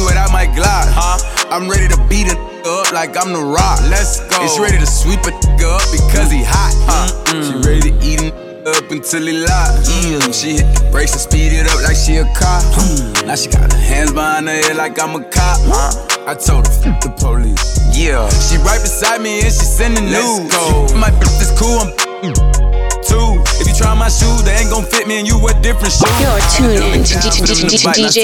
Without 0.05 0.33
my 0.33 0.47
Glock. 0.47 0.89
Huh? 0.93 1.19
I'm 1.51 1.69
ready 1.69 1.89
to 1.89 1.99
beat 2.09 2.33
a 2.33 2.37
up 2.65 2.93
like 2.93 3.17
I'm 3.17 3.33
the 3.33 3.43
rock. 3.43 3.81
Let's 3.89 4.21
go. 4.29 4.43
It's 4.43 4.59
ready 4.59 4.79
to 4.79 4.87
sweep 4.87 5.21
a 5.27 5.35
up 5.61 5.83
because 5.93 6.31
he 6.31 6.43
hot. 6.43 6.73
Huh? 6.89 7.09
She 7.43 7.55
ready 7.69 7.91
to 7.91 7.97
eat 8.05 8.21
a 8.21 8.51
up 8.65 8.91
until 8.91 9.27
he 9.27 9.45
lock. 9.45 9.73
Yeah. 9.85 10.19
Mm. 10.19 10.31
Mm. 10.31 10.35
She 10.35 10.51
hit 10.57 10.69
the 10.75 10.89
brakes 10.91 11.13
and 11.13 11.21
speed 11.21 11.53
it 11.53 11.67
up 11.67 11.83
like 11.83 11.97
she 11.97 12.17
a 12.17 12.25
cop. 12.33 12.63
Mm. 12.77 13.27
Now 13.27 13.35
she 13.37 13.51
got 13.51 13.73
her 13.73 13.79
hands 13.79 14.13
behind 14.13 14.49
her 14.49 14.55
head 14.55 14.77
like 14.77 15.01
I'm 15.01 15.15
a 15.15 15.25
cop. 15.25 15.59
Huh? 15.69 16.27
I 16.27 16.35
told 16.35 16.67
her, 16.67 16.73
F 16.85 17.01
the 17.01 17.11
police. 17.19 17.81
Yeah. 17.97 18.29
She 18.49 18.57
right 18.59 18.81
beside 18.81 19.21
me 19.21 19.41
and 19.41 19.53
she 19.53 19.65
sending 19.65 20.05
news. 20.05 20.49
Let's 20.49 20.93
go. 20.93 20.99
My 20.99 21.11
bitch 21.11 21.41
is 21.41 21.53
cool, 21.59 21.79
I'm 21.81 22.70
too. 23.11 23.43
If 23.59 23.67
you 23.67 23.75
try 23.75 23.93
my 23.99 24.09
shoes, 24.09 24.47
they 24.47 24.55
ain't 24.55 24.71
gon' 24.71 24.87
fit 24.87 25.11
me 25.11 25.19
and 25.19 25.27
you 25.27 25.37
wear 25.43 25.59
different 25.59 25.91
shoes. 25.91 26.07
You're 26.23 26.39
tuned 26.55 26.79
in 26.95 27.03
to 27.03 27.15
DJ 27.19 28.23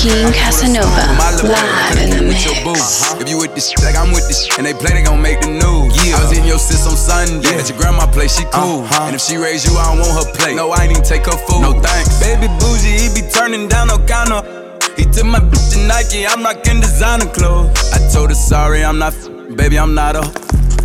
King 0.00 0.32
Casanova 0.32 1.04
live 1.44 2.00
in 2.00 2.10
the 2.10 2.22
mix. 2.24 2.48
If 3.20 3.28
you 3.28 3.36
with 3.38 3.54
this 3.54 3.68
shit 3.70 3.84
like 3.84 3.96
I'm 3.96 4.10
with 4.10 4.26
this 4.26 4.44
shit, 4.44 4.58
and 4.58 4.66
they 4.66 4.72
play, 4.72 4.96
they 4.96 5.04
gon' 5.04 5.20
make 5.20 5.40
the 5.40 5.52
news. 5.52 5.92
Yeah. 6.00 6.16
I 6.16 6.24
was 6.24 6.30
hitting 6.32 6.48
your 6.48 6.58
sis 6.58 6.86
on 6.88 6.96
Sunday. 6.96 7.54
At 7.54 7.68
your 7.68 7.78
grandma 7.78 8.06
place, 8.10 8.36
she 8.36 8.44
cool. 8.50 8.82
Uh-huh. 8.82 9.06
And 9.06 9.14
if 9.14 9.20
she 9.20 9.36
raise 9.36 9.64
you, 9.68 9.76
I 9.76 9.92
don't 9.92 10.00
want 10.00 10.16
her 10.16 10.28
plate. 10.32 10.56
No, 10.56 10.72
I 10.72 10.84
ain't 10.84 10.92
even 10.92 11.04
take 11.04 11.26
her 11.26 11.36
food. 11.36 11.60
No 11.60 11.76
thanks. 11.80 12.18
Baby 12.20 12.48
bougie, 12.58 12.96
he 12.96 13.08
be 13.12 13.22
turning 13.28 13.68
down 13.68 13.88
no 13.88 13.98
counter. 14.06 14.40
He 14.96 15.04
took 15.04 15.26
my 15.26 15.40
bitch 15.40 15.74
to 15.74 15.78
Nike, 15.86 16.26
I'm 16.26 16.42
rocking 16.42 16.80
designer 16.80 17.26
clothes. 17.26 17.74
I 17.92 17.98
told 18.12 18.30
her 18.30 18.34
sorry, 18.34 18.84
I'm 18.84 18.98
not, 18.98 19.14
baby, 19.56 19.78
I'm 19.78 19.94
not 19.94 20.16
a. 20.16 20.22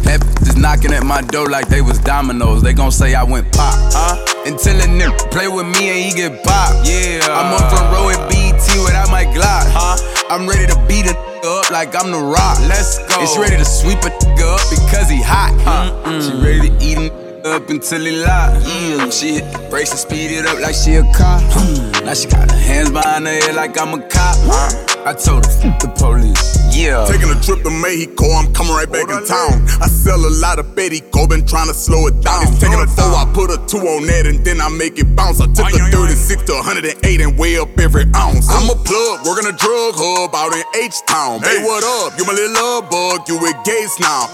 That 0.10 0.26
is 0.42 0.58
knocking 0.58 0.92
at 0.92 1.06
my 1.06 1.22
door 1.22 1.50
like 1.50 1.70
they 1.70 1.82
was 1.82 2.00
dominoes. 2.00 2.64
They 2.64 2.74
gon' 2.74 2.92
say 2.92 3.14
I 3.14 3.22
went 3.22 3.46
pop. 3.54 3.78
Huh? 3.94 4.18
Until 4.44 4.82
a 4.82 4.90
nigga 4.90 5.14
play 5.30 5.48
with 5.48 5.68
me 5.68 5.94
and 5.94 6.02
he 6.02 6.10
get 6.18 6.44
pop. 6.44 6.74
Yeah. 6.82 7.22
I'm 7.30 7.54
on 7.54 7.62
front 7.70 7.94
row 7.94 8.10
at 8.10 8.18
BET 8.26 8.58
without 8.82 9.12
my 9.12 9.26
Glock. 9.26 9.70
Huh? 9.70 10.02
I'm 10.34 10.50
ready 10.50 10.66
to 10.66 10.74
beat 10.90 11.06
a 11.06 11.14
up 11.46 11.70
like 11.70 11.94
I'm 11.94 12.10
the 12.10 12.18
rock. 12.18 12.58
Let's 12.66 12.98
go. 13.06 13.22
It's 13.22 13.38
ready 13.38 13.58
to 13.58 13.66
sweep 13.66 14.02
a 14.02 14.10
up 14.10 14.66
because 14.74 15.14
he 15.14 15.22
hot. 15.22 15.54
Huh? 15.62 15.94
She 16.26 16.34
ready 16.42 16.70
to 16.70 16.84
eat 16.84 16.98
a 16.98 17.54
up 17.54 17.70
until 17.70 18.02
he 18.02 18.18
lock. 18.18 18.58
Mm. 18.66 18.98
Yeah. 18.98 19.10
She 19.12 19.34
hit 19.38 19.54
the 19.54 19.60
brakes 19.70 19.92
and 19.92 20.00
speed 20.00 20.32
it 20.32 20.48
up 20.48 20.60
like 20.60 20.74
she 20.74 20.96
a 20.96 21.04
cop. 21.14 21.46
Hmm. 21.54 22.04
Now 22.04 22.16
she 22.16 22.28
got 22.28 22.50
her 22.50 22.58
hands 22.58 22.90
behind 22.90 23.28
her 23.28 23.34
head 23.46 23.54
like 23.54 23.80
I'm 23.80 23.94
a 23.94 24.02
cop. 24.10 24.89
I 25.08 25.14
told 25.14 25.46
her, 25.46 25.52
F 25.64 25.80
the 25.80 25.88
police. 25.96 26.60
Yeah. 26.76 27.08
Taking 27.08 27.32
a 27.32 27.40
trip 27.40 27.64
to 27.64 27.72
Mexico, 27.72 28.36
I'm 28.36 28.52
coming 28.54 28.76
right 28.76 28.90
back 28.90 29.08
in 29.08 29.24
town. 29.24 29.64
I 29.80 29.88
sell 29.88 30.20
a 30.20 30.34
lot 30.44 30.60
of 30.60 30.76
Betty-Co, 30.76 31.28
been 31.28 31.48
trying 31.48 31.68
to 31.68 31.74
slow 31.74 32.08
it 32.08 32.20
down. 32.20 32.44
It's 32.44 32.60
taking 32.60 32.80
a 32.80 32.88
four, 32.88 33.16
I 33.16 33.24
put 33.34 33.48
a 33.48 33.58
two 33.64 33.80
on 33.80 34.06
that, 34.12 34.28
and 34.28 34.44
then 34.44 34.60
I 34.60 34.68
make 34.68 35.00
it 35.00 35.16
bounce. 35.16 35.40
I 35.40 35.48
took 35.48 35.72
a 35.72 35.80
36 35.88 36.44
to 36.52 36.54
108 36.60 37.22
and 37.22 37.40
weigh 37.40 37.58
up 37.58 37.72
every 37.80 38.06
ounce. 38.16 38.52
I'm 38.52 38.68
a 38.68 38.76
plug, 38.76 39.24
working 39.24 39.48
a 39.48 39.56
drug 39.56 39.96
hub 39.96 40.36
out 40.36 40.52
in 40.52 40.64
H-Town. 40.84 41.48
Hey, 41.48 41.64
what 41.64 41.82
up? 42.04 42.20
You 42.20 42.28
my 42.28 42.36
little 42.36 42.60
love 42.60 42.92
bug, 42.92 43.24
you 43.28 43.40
with 43.40 43.56
Gates 43.64 44.00
now. 44.00 44.28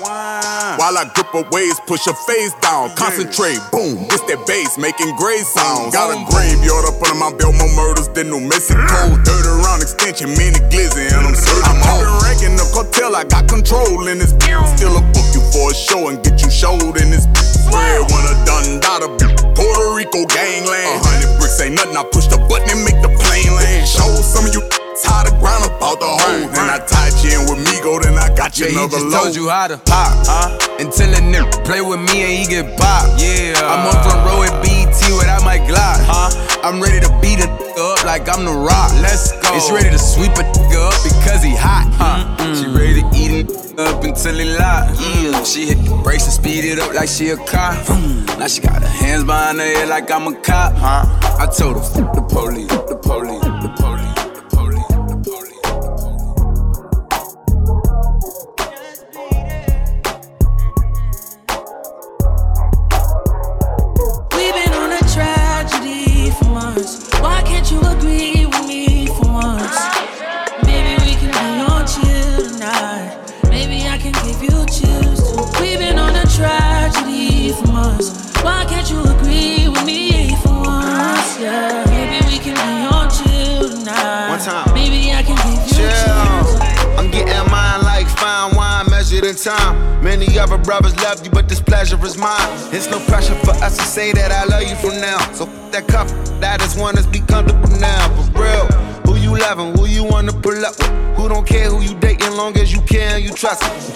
While 0.81 0.97
I 0.97 1.05
grip 1.13 1.29
her 1.33 1.45
waist, 1.53 1.85
push 1.85 2.09
her 2.09 2.17
face 2.25 2.53
down. 2.65 2.89
Concentrate, 2.97 3.61
boom, 3.69 4.09
it's 4.09 4.25
that 4.27 4.41
bass, 4.49 4.77
making 4.81 5.13
gray 5.15 5.45
sounds. 5.45 5.93
Got 5.93 6.13
a 6.13 6.19
graveyard 6.25 6.89
up 6.89 6.97
under 7.05 7.17
my 7.21 7.31
belt, 7.37 7.53
more 7.53 7.71
murders 7.77 8.09
than 8.17 8.33
New 8.33 8.41
Mexico. 8.41 9.13
30 9.23 9.61
round 9.63 9.81
extension, 9.81 10.33
mini 10.55 10.69
glizzy, 10.69 11.07
and 11.11 11.27
I'm 11.27 11.35
certain 11.35 11.63
I'm 11.65 12.23
ranking 12.23 12.55
the 12.55 12.67
cartel, 12.73 13.15
I 13.15 13.23
got 13.23 13.47
control 13.47 14.07
in 14.07 14.17
this 14.19 14.31
Still 14.75 14.97
a 14.97 15.01
book 15.11 15.27
you 15.33 15.41
for 15.51 15.71
a 15.71 15.75
show 15.75 16.09
and 16.09 16.23
get 16.23 16.41
you 16.41 16.49
showed 16.49 16.97
in 16.99 17.11
this 17.11 17.27
Swear 17.65 18.03
when 18.03 18.23
a 18.27 18.35
done 18.45 18.79
dada 18.79 19.07
Puerto 19.55 19.95
Rico 19.95 20.25
gangland. 20.27 20.99
A 20.99 21.07
hundred 21.07 21.31
bricks 21.39 21.59
ain't 21.61 21.75
nothing, 21.75 21.95
I 21.97 22.03
push 22.11 22.27
the 22.27 22.37
button 22.37 22.69
and 22.69 22.83
make 22.83 22.99
the 23.01 23.09
plane 23.23 23.55
land. 23.55 23.87
Show 23.87 24.07
some 24.19 24.45
of 24.45 24.53
you 24.53 24.61
how 25.05 25.23
the 25.23 25.31
ground 25.39 25.63
about 25.65 25.99
the 25.99 26.07
hole. 26.07 26.47
Then 26.51 26.67
I 26.69 26.79
tied 26.83 27.15
you 27.23 27.39
in 27.39 27.41
with 27.47 27.59
Migo, 27.67 28.03
then 28.03 28.15
I 28.19 28.31
got 28.35 28.59
you 28.59 28.65
Yeah, 28.67 28.71
he 28.71 28.77
another 28.77 28.99
just 28.99 29.05
low. 29.11 29.23
told 29.23 29.35
you 29.35 29.49
how 29.49 29.67
to 29.67 29.77
pop. 29.77 30.11
Huh? 30.27 30.59
Until 30.79 31.11
a 31.13 31.21
nigga 31.23 31.63
play 31.63 31.81
with 31.81 31.99
me 31.99 32.23
and 32.23 32.33
he 32.35 32.43
get 32.47 32.77
pop. 32.77 33.07
Yeah. 33.19 33.55
I'm 33.63 33.87
on 33.87 33.95
front 34.03 34.21
row 34.27 34.43
at 34.43 34.55
BET 34.63 34.91
without 35.15 35.43
my 35.43 35.57
Glock. 35.59 35.99
Huh? 36.03 36.54
I'm 36.65 36.81
ready 36.81 36.99
to 36.99 37.19
beat 37.21 37.37
a 37.45 37.47
up 37.77 38.03
like 38.05 38.27
I'm 38.27 38.43
the 38.43 38.51
rock. 38.51 38.89
Let's 38.99 39.31
go. 39.33 39.53
It's 39.53 39.69
ready 39.69 39.91
to 39.91 39.99
sweep 39.99 40.31
a 40.31 40.41
up 40.41 40.97
because 41.03 41.43
he 41.43 41.55
hot. 41.55 41.85
Huh? 41.93 42.25
Mm-hmm. 42.41 42.55
She 42.57 42.65
ready 42.73 43.01
to 43.03 43.09
eat 43.13 43.77
a 43.77 43.83
up 43.83 44.03
until 44.03 44.33
he 44.33 44.45
lock. 44.45 44.89
Yeah. 44.89 44.95
Mm-hmm. 44.97 45.43
She 45.43 45.67
hit 45.67 45.77
the 45.85 45.95
brakes 46.01 46.23
and 46.23 46.33
speed 46.33 46.65
it 46.65 46.79
up 46.79 46.91
like 46.95 47.07
she 47.07 47.29
a 47.29 47.37
cop. 47.37 47.85
Mm. 47.85 48.39
Now 48.39 48.47
she 48.47 48.61
got 48.61 48.81
her 48.81 48.87
hands 48.87 49.25
behind 49.25 49.59
her 49.59 49.63
head 49.63 49.89
like 49.89 50.09
I'm 50.09 50.25
a 50.25 50.33
cop. 50.41 50.73
Huh? 50.73 51.05
I 51.37 51.45
told 51.45 51.75
her, 51.77 51.85
the 52.15 52.25
police, 52.33 52.67
the 52.89 52.97
police. 52.97 53.44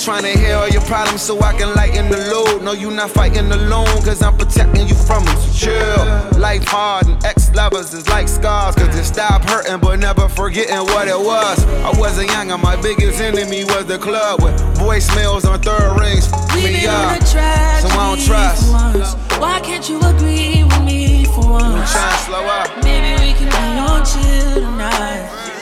Trying 0.09 0.23
to 0.23 0.39
hear 0.39 0.55
all 0.55 0.67
your 0.67 0.81
problems 0.81 1.21
so 1.21 1.39
I 1.39 1.53
can 1.53 1.71
lighten 1.75 2.09
the 2.09 2.17
load. 2.33 2.63
No, 2.63 2.71
you 2.71 2.89
not 2.89 3.11
fighting 3.11 3.51
alone, 3.51 3.85
cause 4.01 4.23
I'm 4.23 4.35
protecting 4.35 4.87
you 4.87 4.95
from 4.95 5.23
them. 5.23 5.37
So 5.37 5.69
chill. 5.69 6.39
Life 6.39 6.63
hard 6.65 7.05
and 7.05 7.23
ex 7.23 7.53
lovers 7.53 7.93
is 7.93 8.09
like 8.09 8.27
scars, 8.27 8.73
cause 8.73 8.97
it 8.97 9.03
stop 9.03 9.43
hurting, 9.47 9.79
but 9.79 9.97
never 9.97 10.27
forgetting 10.27 10.83
what 10.93 11.07
it 11.07 11.19
was. 11.19 11.63
I 11.85 11.91
wasn't 11.99 12.31
young, 12.31 12.49
and 12.49 12.61
my 12.61 12.75
biggest 12.81 13.21
enemy 13.21 13.65
was 13.65 13.85
the 13.85 13.99
club 13.99 14.41
with 14.41 14.59
voicemails 14.79 15.47
on 15.47 15.61
third 15.61 15.99
rings. 15.99 16.25
We've 16.55 16.81
Me 16.81 16.87
up. 16.87 17.21
So 17.21 17.37
I 17.37 18.15
don't 18.15 18.25
trust. 18.25 19.17
Why 19.39 19.59
can't 19.59 19.87
you 19.87 19.99
agree 20.01 20.63
with 20.63 20.81
me 20.81 21.25
for 21.25 21.51
once? 21.51 21.91
trying 21.91 22.17
to 22.17 22.23
slow 22.25 22.45
up. 22.45 22.83
Maybe 22.83 23.11
we 23.21 23.33
can 23.37 23.49
be 23.49 23.79
on 23.79 24.03
chill 24.03 24.55
tonight. 24.55 25.58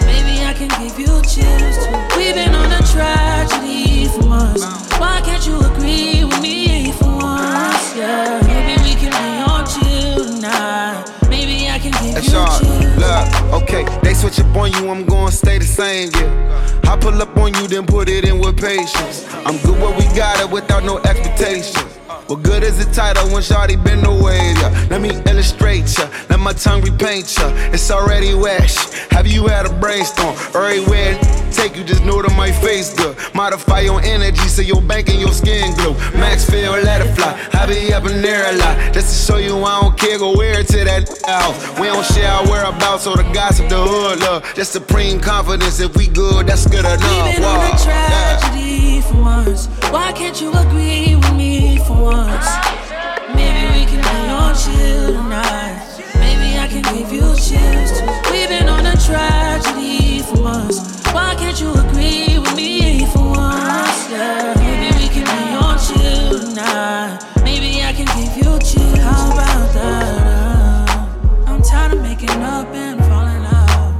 Can 0.58 0.70
give 0.70 0.98
you 0.98 1.06
chills 1.22 1.78
too. 1.86 2.18
We've 2.18 2.34
been 2.34 2.56
on 2.56 2.72
a 2.72 2.82
tragedy 2.88 4.08
for 4.08 4.28
once. 4.28 4.64
Why 4.98 5.22
can't 5.24 5.46
you 5.46 5.60
agree 5.60 6.24
with 6.24 6.42
me 6.42 6.92
for 6.94 7.16
once? 7.16 7.96
Yeah. 7.96 8.42
Maybe 8.48 8.82
we 8.82 8.96
can 8.96 9.12
be 9.12 9.52
on 9.52 9.68
chill 9.68 10.26
tonight. 10.26 11.06
Maybe 11.30 11.70
I 11.70 11.78
can 11.78 11.92
give 12.04 12.16
That's 12.16 12.26
you 12.26 12.34
chills. 12.34 12.98
Look, 12.98 13.62
okay, 13.62 13.86
they 14.02 14.16
switch 14.16 14.40
up 14.40 14.56
on 14.56 14.72
you, 14.72 14.90
I'm 14.90 15.06
gonna 15.06 15.32
stay 15.32 15.60
the 15.60 15.66
same, 15.66 16.10
yeah. 16.16 16.82
I 16.92 16.98
pull 16.98 17.22
up 17.22 17.38
on 17.38 17.54
you, 17.54 17.68
then 17.68 17.86
put 17.86 18.10
it 18.10 18.26
in 18.26 18.40
with 18.40 18.60
patience. 18.60 19.28
I'm 19.46 19.58
good 19.58 19.80
where 19.80 19.96
we 19.96 20.06
got 20.16 20.40
it 20.40 20.50
without 20.50 20.84
no 20.84 20.98
expectations. 20.98 21.97
What 22.28 22.44
good 22.44 22.64
is 22.64 22.78
the 22.84 22.92
title 22.94 23.26
when 23.32 23.42
Shawty 23.42 23.82
been 23.84 24.06
away? 24.06 24.54
Yeah. 24.60 24.88
Let 24.90 25.02
me 25.02 25.12
illustrate 25.32 25.98
ya, 25.98 26.10
let 26.30 26.40
my 26.40 26.52
tongue 26.54 26.82
repaint 26.82 27.38
ya. 27.38 27.50
It's 27.72 27.90
already 27.90 28.34
wet. 28.34 28.70
Have 29.12 29.28
you 29.28 29.48
had 29.48 29.66
a 29.66 29.74
brainstorm? 29.74 30.36
Everywhere 30.54 31.18
take 31.58 31.76
you, 31.76 31.84
just 31.84 32.04
know 32.06 32.22
that 32.22 32.36
my 32.38 32.52
face 32.52 32.94
good. 32.94 33.18
Modify 33.34 33.82
your 33.82 34.00
energy 34.02 34.48
so 34.48 34.62
your 34.62 34.82
bank 34.82 35.10
and 35.10 35.20
your 35.20 35.32
skin 35.32 35.74
glow. 35.76 35.94
Max 36.14 36.48
feel, 36.50 36.72
let 36.72 37.02
it 37.02 37.16
fly. 37.16 37.34
I 37.54 37.66
be 37.66 37.92
up 37.94 38.06
in 38.06 38.22
there 38.22 38.54
a 38.54 38.58
lot. 38.58 38.94
Just 38.94 39.08
to 39.10 39.16
show 39.34 39.38
you 39.40 39.58
I 39.64 39.82
don't 39.82 39.98
care, 39.98 40.20
go 40.20 40.38
wear 40.38 40.60
it 40.60 40.68
to 40.68 40.84
that 40.86 41.04
house. 41.26 41.58
We 41.80 41.88
don't 41.88 42.06
share 42.06 42.30
our 42.32 42.46
whereabouts 42.46 43.08
or 43.08 43.18
the 43.18 43.24
gossip, 43.34 43.70
the 43.70 43.78
hood 43.78 44.20
love. 44.20 44.44
Just 44.54 44.72
supreme 44.74 45.20
confidence. 45.20 45.80
If 45.80 45.96
we 45.98 46.08
good, 46.08 46.48
that's 46.48 46.68
good 46.68 46.86
enough. 46.86 47.02
We've 47.02 47.36
been 47.36 47.44
on 47.44 47.58
Wow. 47.58 47.74
a 47.74 47.84
tragedy 47.84 49.02
for 49.02 49.18
once. 49.22 49.68
Why 49.90 50.12
can't 50.12 50.40
you 50.40 50.52
agree 50.54 51.16
with 51.16 51.34
me 51.34 51.80
for 51.88 51.98
once? 51.98 52.17
Maybe 52.18 53.62
we 53.78 53.86
can 53.86 54.02
be 54.02 54.30
on 54.32 54.56
chill 54.56 55.14
tonight. 55.14 55.86
Maybe 56.16 56.58
I 56.58 56.68
can 56.68 56.82
give 56.82 57.14
you 57.14 57.22
chills. 57.36 57.92
We've 58.32 58.50
been 58.50 58.68
on 58.68 58.88
a 58.88 58.98
tragedy 58.98 60.24
for 60.24 60.42
once. 60.42 61.04
Why 61.14 61.36
can't 61.38 61.62
you 61.62 61.72
agree 61.74 62.40
with 62.40 62.56
me 62.56 63.06
for 63.14 63.20
once? 63.20 64.10
Yeah. 64.10 64.56
Maybe 64.58 64.98
we 64.98 65.08
can 65.14 65.26
be 65.26 65.54
on 65.64 65.78
chill 65.78 66.40
tonight. 66.40 67.20
Maybe 67.44 67.84
I 67.84 67.94
can 67.94 68.08
give 68.18 68.36
you 68.36 68.58
chills. 68.66 68.98
How 68.98 69.32
about 69.32 69.74
that? 69.76 70.90
Uh, 70.90 71.46
I'm 71.46 71.62
tired 71.62 71.94
of 71.94 72.02
making 72.02 72.32
up 72.42 72.66
and 72.74 73.00
falling 73.02 73.46
out. 73.46 73.94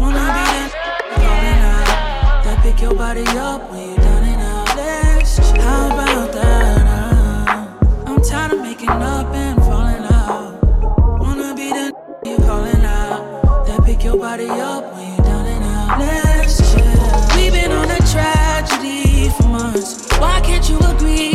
Wanna 0.00 0.26
be 0.36 0.44
that 0.50 0.70
falling 1.14 1.60
out. 1.70 2.44
That 2.44 2.58
pick 2.64 2.80
your 2.82 2.94
body 2.94 3.24
up 3.38 3.70
when 3.70 3.90
you 3.90 4.03
making 8.84 9.02
up 9.02 9.34
and 9.34 9.58
falling 9.62 10.04
out. 10.12 11.18
Wanna 11.18 11.54
be 11.54 11.70
the 11.70 11.92
you 12.24 12.36
calling 12.38 12.84
out. 12.84 13.66
That 13.66 13.82
pick 13.84 14.04
your 14.04 14.18
body 14.18 14.48
up 14.48 14.94
when 14.94 15.10
you 15.10 15.16
done 15.22 15.46
it 15.46 15.60
now. 15.60 15.96
Let's 15.98 16.58
chill. 16.72 17.36
We've 17.36 17.52
been 17.52 17.72
on 17.72 17.90
a 17.90 17.98
tragedy 18.12 19.30
for 19.30 19.48
months. 19.48 20.06
Why 20.18 20.40
can't 20.40 20.68
you 20.68 20.78
agree 20.78 21.33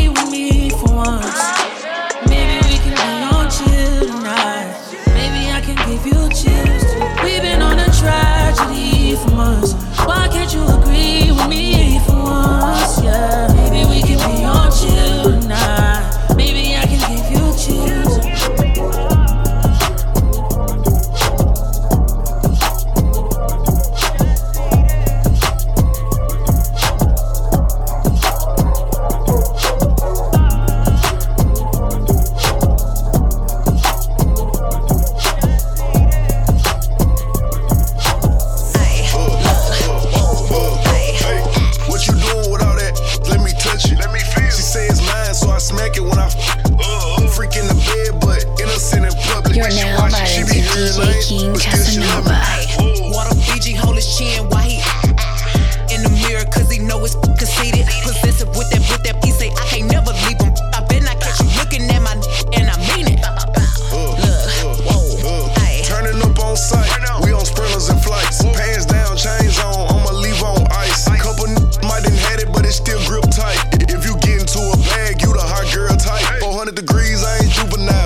juvenile. 77.49 77.98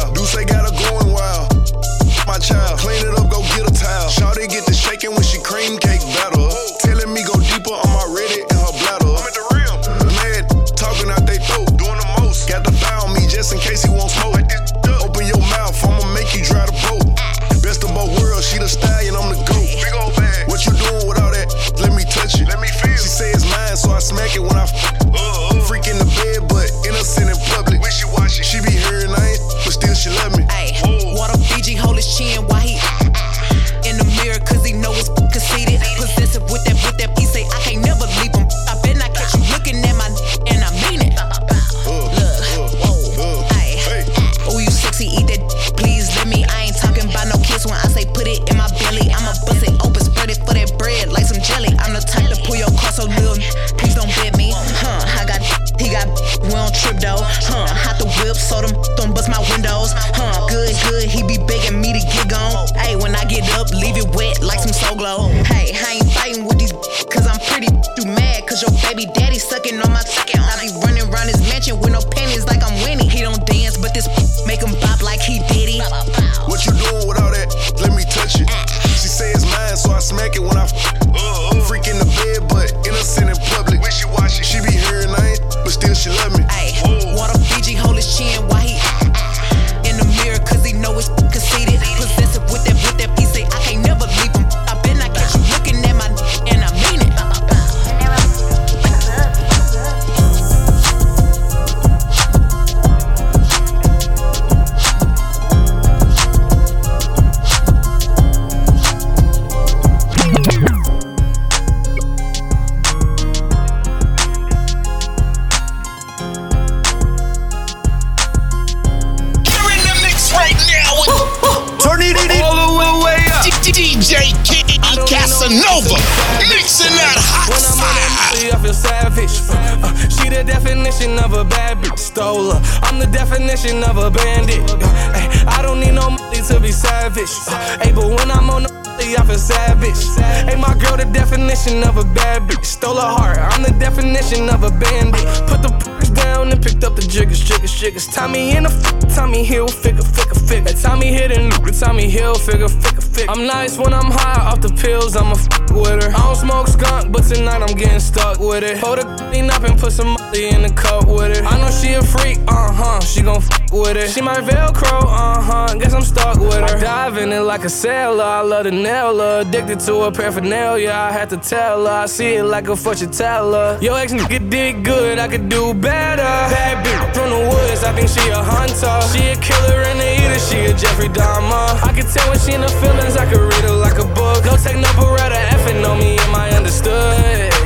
It. 158.74 158.80
Hold 158.84 159.00
the 159.00 159.06
clean 159.30 159.50
up 159.50 159.64
and 159.64 159.80
put 159.80 159.92
some 159.92 160.14
money 160.14 160.50
in 160.50 160.62
the 160.64 160.70
cup 160.70 161.08
with 161.08 161.38
it. 161.38 161.44
I 161.44 161.60
know 161.60 161.72
she 161.72 161.94
a 161.94 162.02
freak, 162.02 162.40
uh 162.48 162.72
huh. 162.72 163.00
She 163.02 163.22
gon' 163.22 163.38
f 163.38 163.72
with 163.72 163.98
it. 163.98 164.10
She 164.10 164.22
my 164.22 164.36
Velcro, 164.36 165.04
uh 165.04 165.42
huh. 165.42 165.76
Guess 165.76 165.94
I'm 165.94 166.04
stuck 166.04 166.40
with 166.40 166.56
her. 166.56 166.78
I 166.78 166.80
dive 166.80 167.18
in 167.18 167.32
it 167.32 167.42
like 167.42 167.64
a 167.64 167.70
sailor. 167.70 168.24
I 168.24 168.42
love 168.42 168.66
the 168.66 168.72
nail. 168.72 169.20
Addicted 169.22 169.80
to 169.82 170.04
her 170.04 170.12
paraphernalia. 170.12 170.92
I 170.92 171.12
had 171.12 171.30
to 171.30 171.38
tell 171.38 171.86
her. 171.86 172.04
I 172.04 172.06
see 172.06 172.36
it 172.36 172.44
like 172.44 172.68
a 172.68 172.76
fortune 172.76 173.12
teller. 173.12 173.78
Yo, 173.82 173.96
ex 173.96 174.14
nigga 174.14 174.50
did 174.50 174.84
good. 174.84 175.20
I 175.20 175.28
could 175.28 175.50
do 175.50 175.74
better. 175.74 176.24
Bad 176.24 176.86
bitch 176.86 177.14
from 177.14 177.30
the 177.30 177.42
woods, 177.50 177.84
I 177.84 177.94
think 177.94 178.10
she 178.10 178.30
a 178.30 178.42
hunter. 178.42 178.96
She 179.12 179.22
a 179.34 179.36
killer 179.38 179.82
and 179.90 180.00
a 180.00 180.10
eater, 180.16 180.40
she 180.40 180.66
a 180.66 180.74
Jeffrey 180.74 181.10
Dahmer. 181.10 181.82
I 181.84 181.92
can 181.94 182.06
tell 182.06 182.28
when 182.30 182.40
she 182.40 182.54
in 182.54 182.62
the 182.62 182.70
feelings, 182.82 183.16
I 183.18 183.26
can 183.30 183.40
read 183.40 183.64
her 183.64 183.76
like 183.76 184.00
a 184.00 184.06
book. 184.06 184.44
No 184.46 184.58
take 184.58 184.78
no 184.78 184.90
beretta, 184.98 185.40
effing 185.54 185.88
on 185.88 186.00
me, 186.00 186.18
am 186.18 186.36
I 186.36 186.50
understood? 186.52 187.63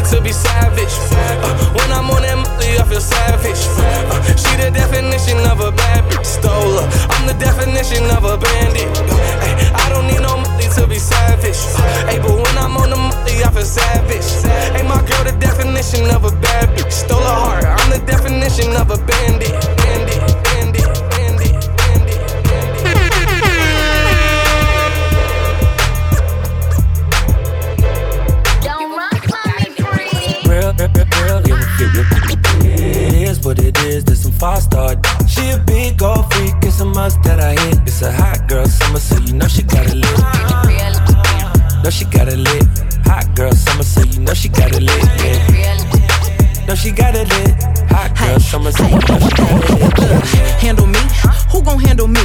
Yeah, 0.00 0.08
yeah. 0.08 0.08
I 0.08 0.08
don't 0.08 0.08
need 0.08 0.08
no 0.08 0.08
money 0.08 0.08
to 0.10 0.20
be 0.22 0.32
savage. 0.32 0.94
Uh, 1.42 1.72
when 1.76 1.90
I'm 1.92 2.10
on 2.10 2.22
that 2.22 2.36
money, 2.36 2.78
I 2.78 2.84
feel 2.88 3.00
savage. 3.00 3.62
Uh, 4.08 4.22
she 4.36 4.56
the 4.56 4.70
definition 4.70 5.38
of 5.50 5.60
a 5.60 5.72
bad 5.72 6.04
bitch, 6.10 6.24
stole 6.24 6.80
her. 6.80 6.86
I'm 7.10 7.26
the 7.26 7.34
definition 7.34 8.04
of 8.16 8.24
a 8.24 8.36
bandit. 8.38 8.88
Uh, 8.96 9.76
I 9.76 9.88
don't 9.92 10.06
need 10.08 10.22
no 10.22 10.36
money 10.40 10.68
to 10.76 10.86
be 10.86 10.98
savage. 10.98 11.60
Hey, 12.08 12.18
but 12.18 12.32
when 12.32 12.56
I'm 12.58 12.76
on 12.76 12.90
the 12.90 12.96
money, 12.96 13.44
I 13.44 13.50
feel 13.52 13.64
savage. 13.64 14.28
Hey, 14.74 14.82
my 14.88 15.00
girl, 15.04 15.24
the 15.24 15.36
definition 15.38 16.08
of 16.10 16.24
a 16.24 16.32
bad 16.40 16.70
bitch. 16.76 16.92
Stole 16.92 17.20
her 17.20 17.40
heart. 17.44 17.64
I'm 17.64 17.90
the 17.90 18.02
definition 18.06 18.72
of 18.76 18.90
a 18.90 18.98
bandit, 19.04 19.52
bandit, 19.76 20.20
real, 31.80 32.04
it 32.62 33.14
is 33.14 33.40
what 33.44 33.58
it 33.58 33.78
is. 33.78 34.04
There's 34.04 34.20
some 34.22 34.32
fast 34.32 34.70
start. 34.70 34.98
She 35.28 35.50
a 35.50 35.58
big 35.58 35.98
gold 35.98 36.32
freak. 36.32 36.54
It's 36.62 36.80
a 36.80 36.84
must 36.84 37.22
that 37.22 37.40
I 37.40 37.52
hit. 37.52 37.78
It's 37.86 38.02
a 38.02 38.12
hot 38.12 38.48
girl 38.48 38.66
summer, 38.66 38.98
so 38.98 39.16
you 39.18 39.34
know 39.34 39.48
she 39.48 39.62
got 39.62 39.86
it 39.86 39.94
lit. 39.94 40.18
Know 41.82 41.90
she 41.90 42.04
got 42.04 42.28
it 42.28 42.38
lit. 42.38 42.64
Hot 43.06 43.34
girl 43.34 43.52
summer, 43.52 43.82
so 43.82 44.02
you 44.02 44.20
know 44.20 44.34
she 44.34 44.48
got 44.48 44.74
it 44.74 44.82
lit. 44.82 45.04
Yeah. 45.24 46.66
Know 46.66 46.74
she 46.74 46.90
got 46.90 47.14
it 47.14 47.28
lit. 47.28 47.54
Hot 47.90 48.16
girl 48.16 48.38
summer, 48.38 48.70
so 48.70 48.84
you 48.84 48.94
know 48.94 49.18
she 49.18 49.30
got 49.36 49.50
it 49.50 49.98
lit. 49.98 50.60
Handle 50.60 50.86
me? 50.86 51.00
Who 51.50 51.62
gon' 51.62 51.80
handle 51.80 52.06
me? 52.06 52.20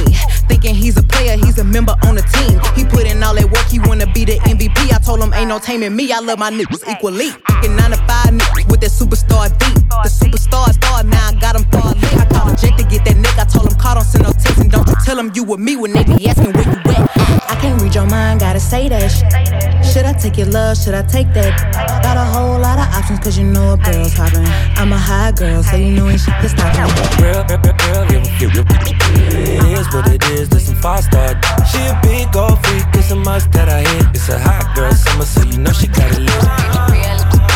Thinking 0.48 0.74
he's 0.74 0.96
a 0.96 1.02
player, 1.02 1.36
he's 1.36 1.58
a 1.58 1.64
member 1.64 1.94
on 2.04 2.14
the 2.14 2.22
team. 2.22 2.60
He 2.76 2.84
put 2.84 3.06
in 3.06 3.22
all 3.22 3.34
that 3.34 3.44
work, 3.44 3.66
he 3.66 3.80
wanna 3.80 4.06
be 4.12 4.24
the 4.24 4.38
MVP. 4.46 4.92
I 4.94 4.98
told 4.98 5.20
him 5.20 5.32
ain't 5.34 5.48
no 5.48 5.58
taming 5.58 5.96
me. 5.96 6.12
I 6.12 6.20
love 6.20 6.38
my 6.38 6.50
niggas 6.50 6.86
equally. 6.88 7.30
Fucking 7.30 7.74
nine 7.74 7.90
to 7.90 7.96
five 8.06 8.15
niggas 8.32 8.70
with 8.70 8.80
that 8.80 8.90
superstar 8.90 9.50
beat. 9.58 9.82
The 10.04 10.10
superstar 10.10 10.72
star, 10.72 11.04
now 11.04 11.28
I 11.28 11.34
got 11.34 11.56
him 11.56 11.64
far 11.70 11.94
lit. 11.94 12.16
I 12.16 12.26
called 12.26 12.58
Jake 12.58 12.76
to 12.76 12.84
get 12.84 13.04
that 13.04 13.16
nigga. 13.16 13.40
I 13.40 13.44
told 13.44 13.72
him 13.72 13.78
call, 13.78 13.94
don't 13.94 14.04
send 14.04 14.24
no 14.24 14.32
text 14.32 14.58
and 14.58 14.70
don't 14.70 14.86
you 14.88 14.94
tell 15.04 15.18
him 15.18 15.30
you 15.34 15.44
with 15.44 15.60
me 15.60 15.76
when 15.76 15.92
they 15.92 16.04
be 16.04 16.28
asking 16.28 16.52
where 16.52 16.64
you 16.64 16.80
at. 16.94 17.10
I 17.50 17.56
can't 17.60 17.80
read 17.80 17.94
your 17.94 18.06
mind, 18.06 18.40
gotta 18.40 18.60
say 18.60 18.88
that 18.88 19.08
shit. 19.08 19.32
Should 19.84 20.04
I 20.04 20.12
take 20.12 20.36
your 20.36 20.48
love? 20.48 20.76
Should 20.76 20.94
I 20.94 21.02
take 21.02 21.32
that? 21.34 21.52
Got 22.02 22.16
a 22.16 22.24
whole 22.24 22.58
lot 22.58 22.78
of 22.78 22.88
options, 22.94 23.20
cause 23.20 23.38
you 23.38 23.44
know 23.44 23.74
a 23.74 23.76
girl's 23.76 24.12
hopping. 24.12 24.46
I'm 24.76 24.92
a 24.92 24.98
high 24.98 25.32
girl, 25.32 25.62
so 25.62 25.76
you 25.76 25.92
know 25.92 26.08
ain't 26.08 26.20
shit 26.20 26.34
to 26.42 26.48
stop 26.48 26.74
me. 26.74 27.24
Real, 27.24 27.44
real, 27.48 27.60
real, 27.60 28.26
it 28.38 29.78
is 29.78 29.86
what 29.94 30.08
it 30.08 30.22
is. 30.30 30.48
There's 30.48 30.66
some 30.66 30.76
fast 30.76 31.08
start. 31.08 31.36
She 31.70 31.78
a 31.78 31.98
big 32.02 32.32
gold 32.32 32.58
freak. 32.64 32.84
It's 32.94 33.10
a 33.10 33.16
must 33.16 33.50
that 33.52 33.68
I 33.68 33.80
hit. 33.80 34.06
It's 34.14 34.28
a 34.28 34.38
hot 34.38 34.74
girl 34.74 34.92
summer, 34.92 35.24
so 35.24 35.42
you 35.42 35.58
know 35.58 35.72
she 35.72 35.86
got 35.86 36.10
it 36.12 36.20
lit. 36.20 37.55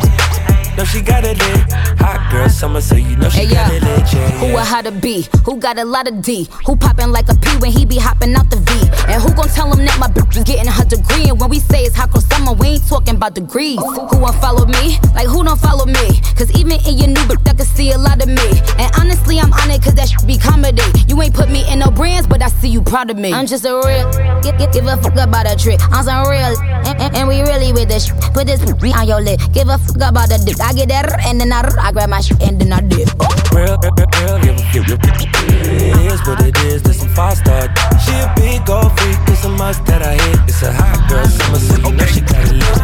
Know 0.77 0.85
she 0.85 1.01
got 1.01 1.23
it 1.25 1.37
lit. 1.37 1.71
Hot 1.99 2.31
girl 2.31 2.47
summer, 2.49 2.79
so 2.81 2.95
you 2.95 3.15
know 3.17 3.29
she 3.29 3.39
Hey, 3.39 3.53
got 3.53 3.71
yeah. 3.71 3.77
it 3.77 3.83
lit. 3.83 4.13
Yeah, 4.13 4.29
Who 4.39 4.55
a 4.55 4.61
how 4.63 4.81
to 4.81 4.91
be? 4.91 5.27
Who 5.45 5.57
got 5.57 5.77
a 5.77 5.83
lot 5.85 6.07
of 6.07 6.21
D? 6.21 6.47
Who 6.65 6.75
poppin' 6.77 7.11
like 7.11 7.27
a 7.29 7.35
P 7.35 7.49
when 7.57 7.71
he 7.71 7.85
be 7.85 7.97
hopping 7.97 8.33
out 8.35 8.49
the 8.49 8.55
V? 8.57 8.71
And 9.11 9.21
who 9.21 9.33
gon' 9.35 9.49
tell 9.49 9.71
him 9.73 9.85
that 9.85 9.99
my 9.99 10.07
bitch 10.07 10.37
is 10.37 10.43
getting 10.43 10.71
her 10.71 10.85
degree? 10.85 11.27
And 11.29 11.39
when 11.39 11.49
we 11.49 11.59
say 11.59 11.83
it's 11.83 11.95
hot 11.95 12.11
girl 12.11 12.21
summer, 12.21 12.53
we 12.53 12.67
ain't 12.79 12.87
talking 12.87 13.15
about 13.15 13.35
degrees. 13.35 13.79
Who 13.79 14.17
won't 14.17 14.35
follow 14.39 14.65
me? 14.65 14.97
Like 15.13 15.27
who 15.27 15.43
don't 15.43 15.59
follow 15.59 15.85
me? 15.85 16.21
Cause 16.39 16.49
even 16.57 16.79
in 16.87 16.97
your 16.97 17.07
new 17.09 17.23
bitch, 17.27 17.43
I 17.49 17.53
can 17.53 17.65
see 17.65 17.91
a 17.91 17.97
lot 17.97 18.21
of 18.23 18.29
me. 18.29 18.47
And 18.79 18.89
honestly, 18.97 19.39
I'm 19.39 19.51
on 19.53 19.69
it 19.71 19.83
cause 19.83 19.95
that 19.95 20.07
should 20.09 20.25
be 20.25 20.37
comedy. 20.37 20.81
You 21.07 21.21
ain't 21.21 21.35
put 21.35 21.49
me 21.51 21.67
in 21.71 21.79
no 21.79 21.91
brands, 21.91 22.27
but 22.27 22.41
I 22.41 22.47
see 22.47 22.69
you 22.69 22.81
proud 22.81 23.09
of 23.11 23.17
me. 23.17 23.33
I'm 23.33 23.45
just 23.45 23.65
a 23.65 23.75
real, 23.75 24.07
give, 24.41 24.57
give, 24.57 24.71
give 24.71 24.85
a 24.87 24.95
fuck 24.97 25.19
about 25.19 25.51
a 25.51 25.55
trick. 25.57 25.79
I'm 25.91 26.05
some 26.05 26.25
real, 26.31 26.55
and, 26.87 26.95
and, 27.01 27.11
and 27.15 27.27
we 27.27 27.41
really 27.41 27.73
with 27.73 27.89
this. 27.89 28.09
Put 28.31 28.47
this 28.47 28.61
on 28.63 29.07
your 29.07 29.19
lip. 29.21 29.39
Give 29.51 29.67
a 29.67 29.77
fuck 29.77 29.97
about 29.99 30.29
the 30.29 30.39
dick. 30.45 30.60
I 30.61 30.73
get 30.73 30.89
that, 30.89 31.19
and 31.25 31.41
then 31.41 31.51
I, 31.51 31.67
I 31.81 31.91
grab 31.91 32.09
my 32.09 32.21
shit, 32.21 32.41
and 32.41 32.61
then 32.61 32.71
I 32.71 32.81
dip. 32.81 33.09
Real, 33.51 33.77
real, 33.81 33.93
real, 33.97 34.37
real, 34.39 34.55
real, 34.85 34.99
It 35.01 36.11
is 36.11 36.21
what 36.27 36.39
it 36.45 36.57
is. 36.65 36.83
There's 36.83 36.99
some 36.99 37.09
fast 37.09 37.41
start. 37.41 37.71
She 38.05 38.13
a 38.13 38.31
big 38.35 38.65
gold 38.65 38.91
freak. 38.99 39.17
It's 39.27 39.43
a 39.43 39.49
must 39.49 39.85
that 39.85 40.03
I 40.03 40.13
hit. 40.13 40.39
It's 40.47 40.61
a 40.61 40.71
hot 40.71 41.09
girl 41.09 41.25
summer, 41.25 41.57
so 41.57 41.75
you 41.77 41.91
know 41.95 42.05
she 42.05 42.21
got 42.21 42.47
it 42.47 42.53
lit. 42.53 42.81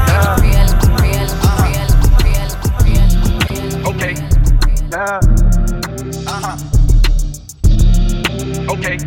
Okay. 3.85 4.13
Yeah. 4.91 5.19
Uh-huh. 6.27 6.57
Okay. 8.73 8.97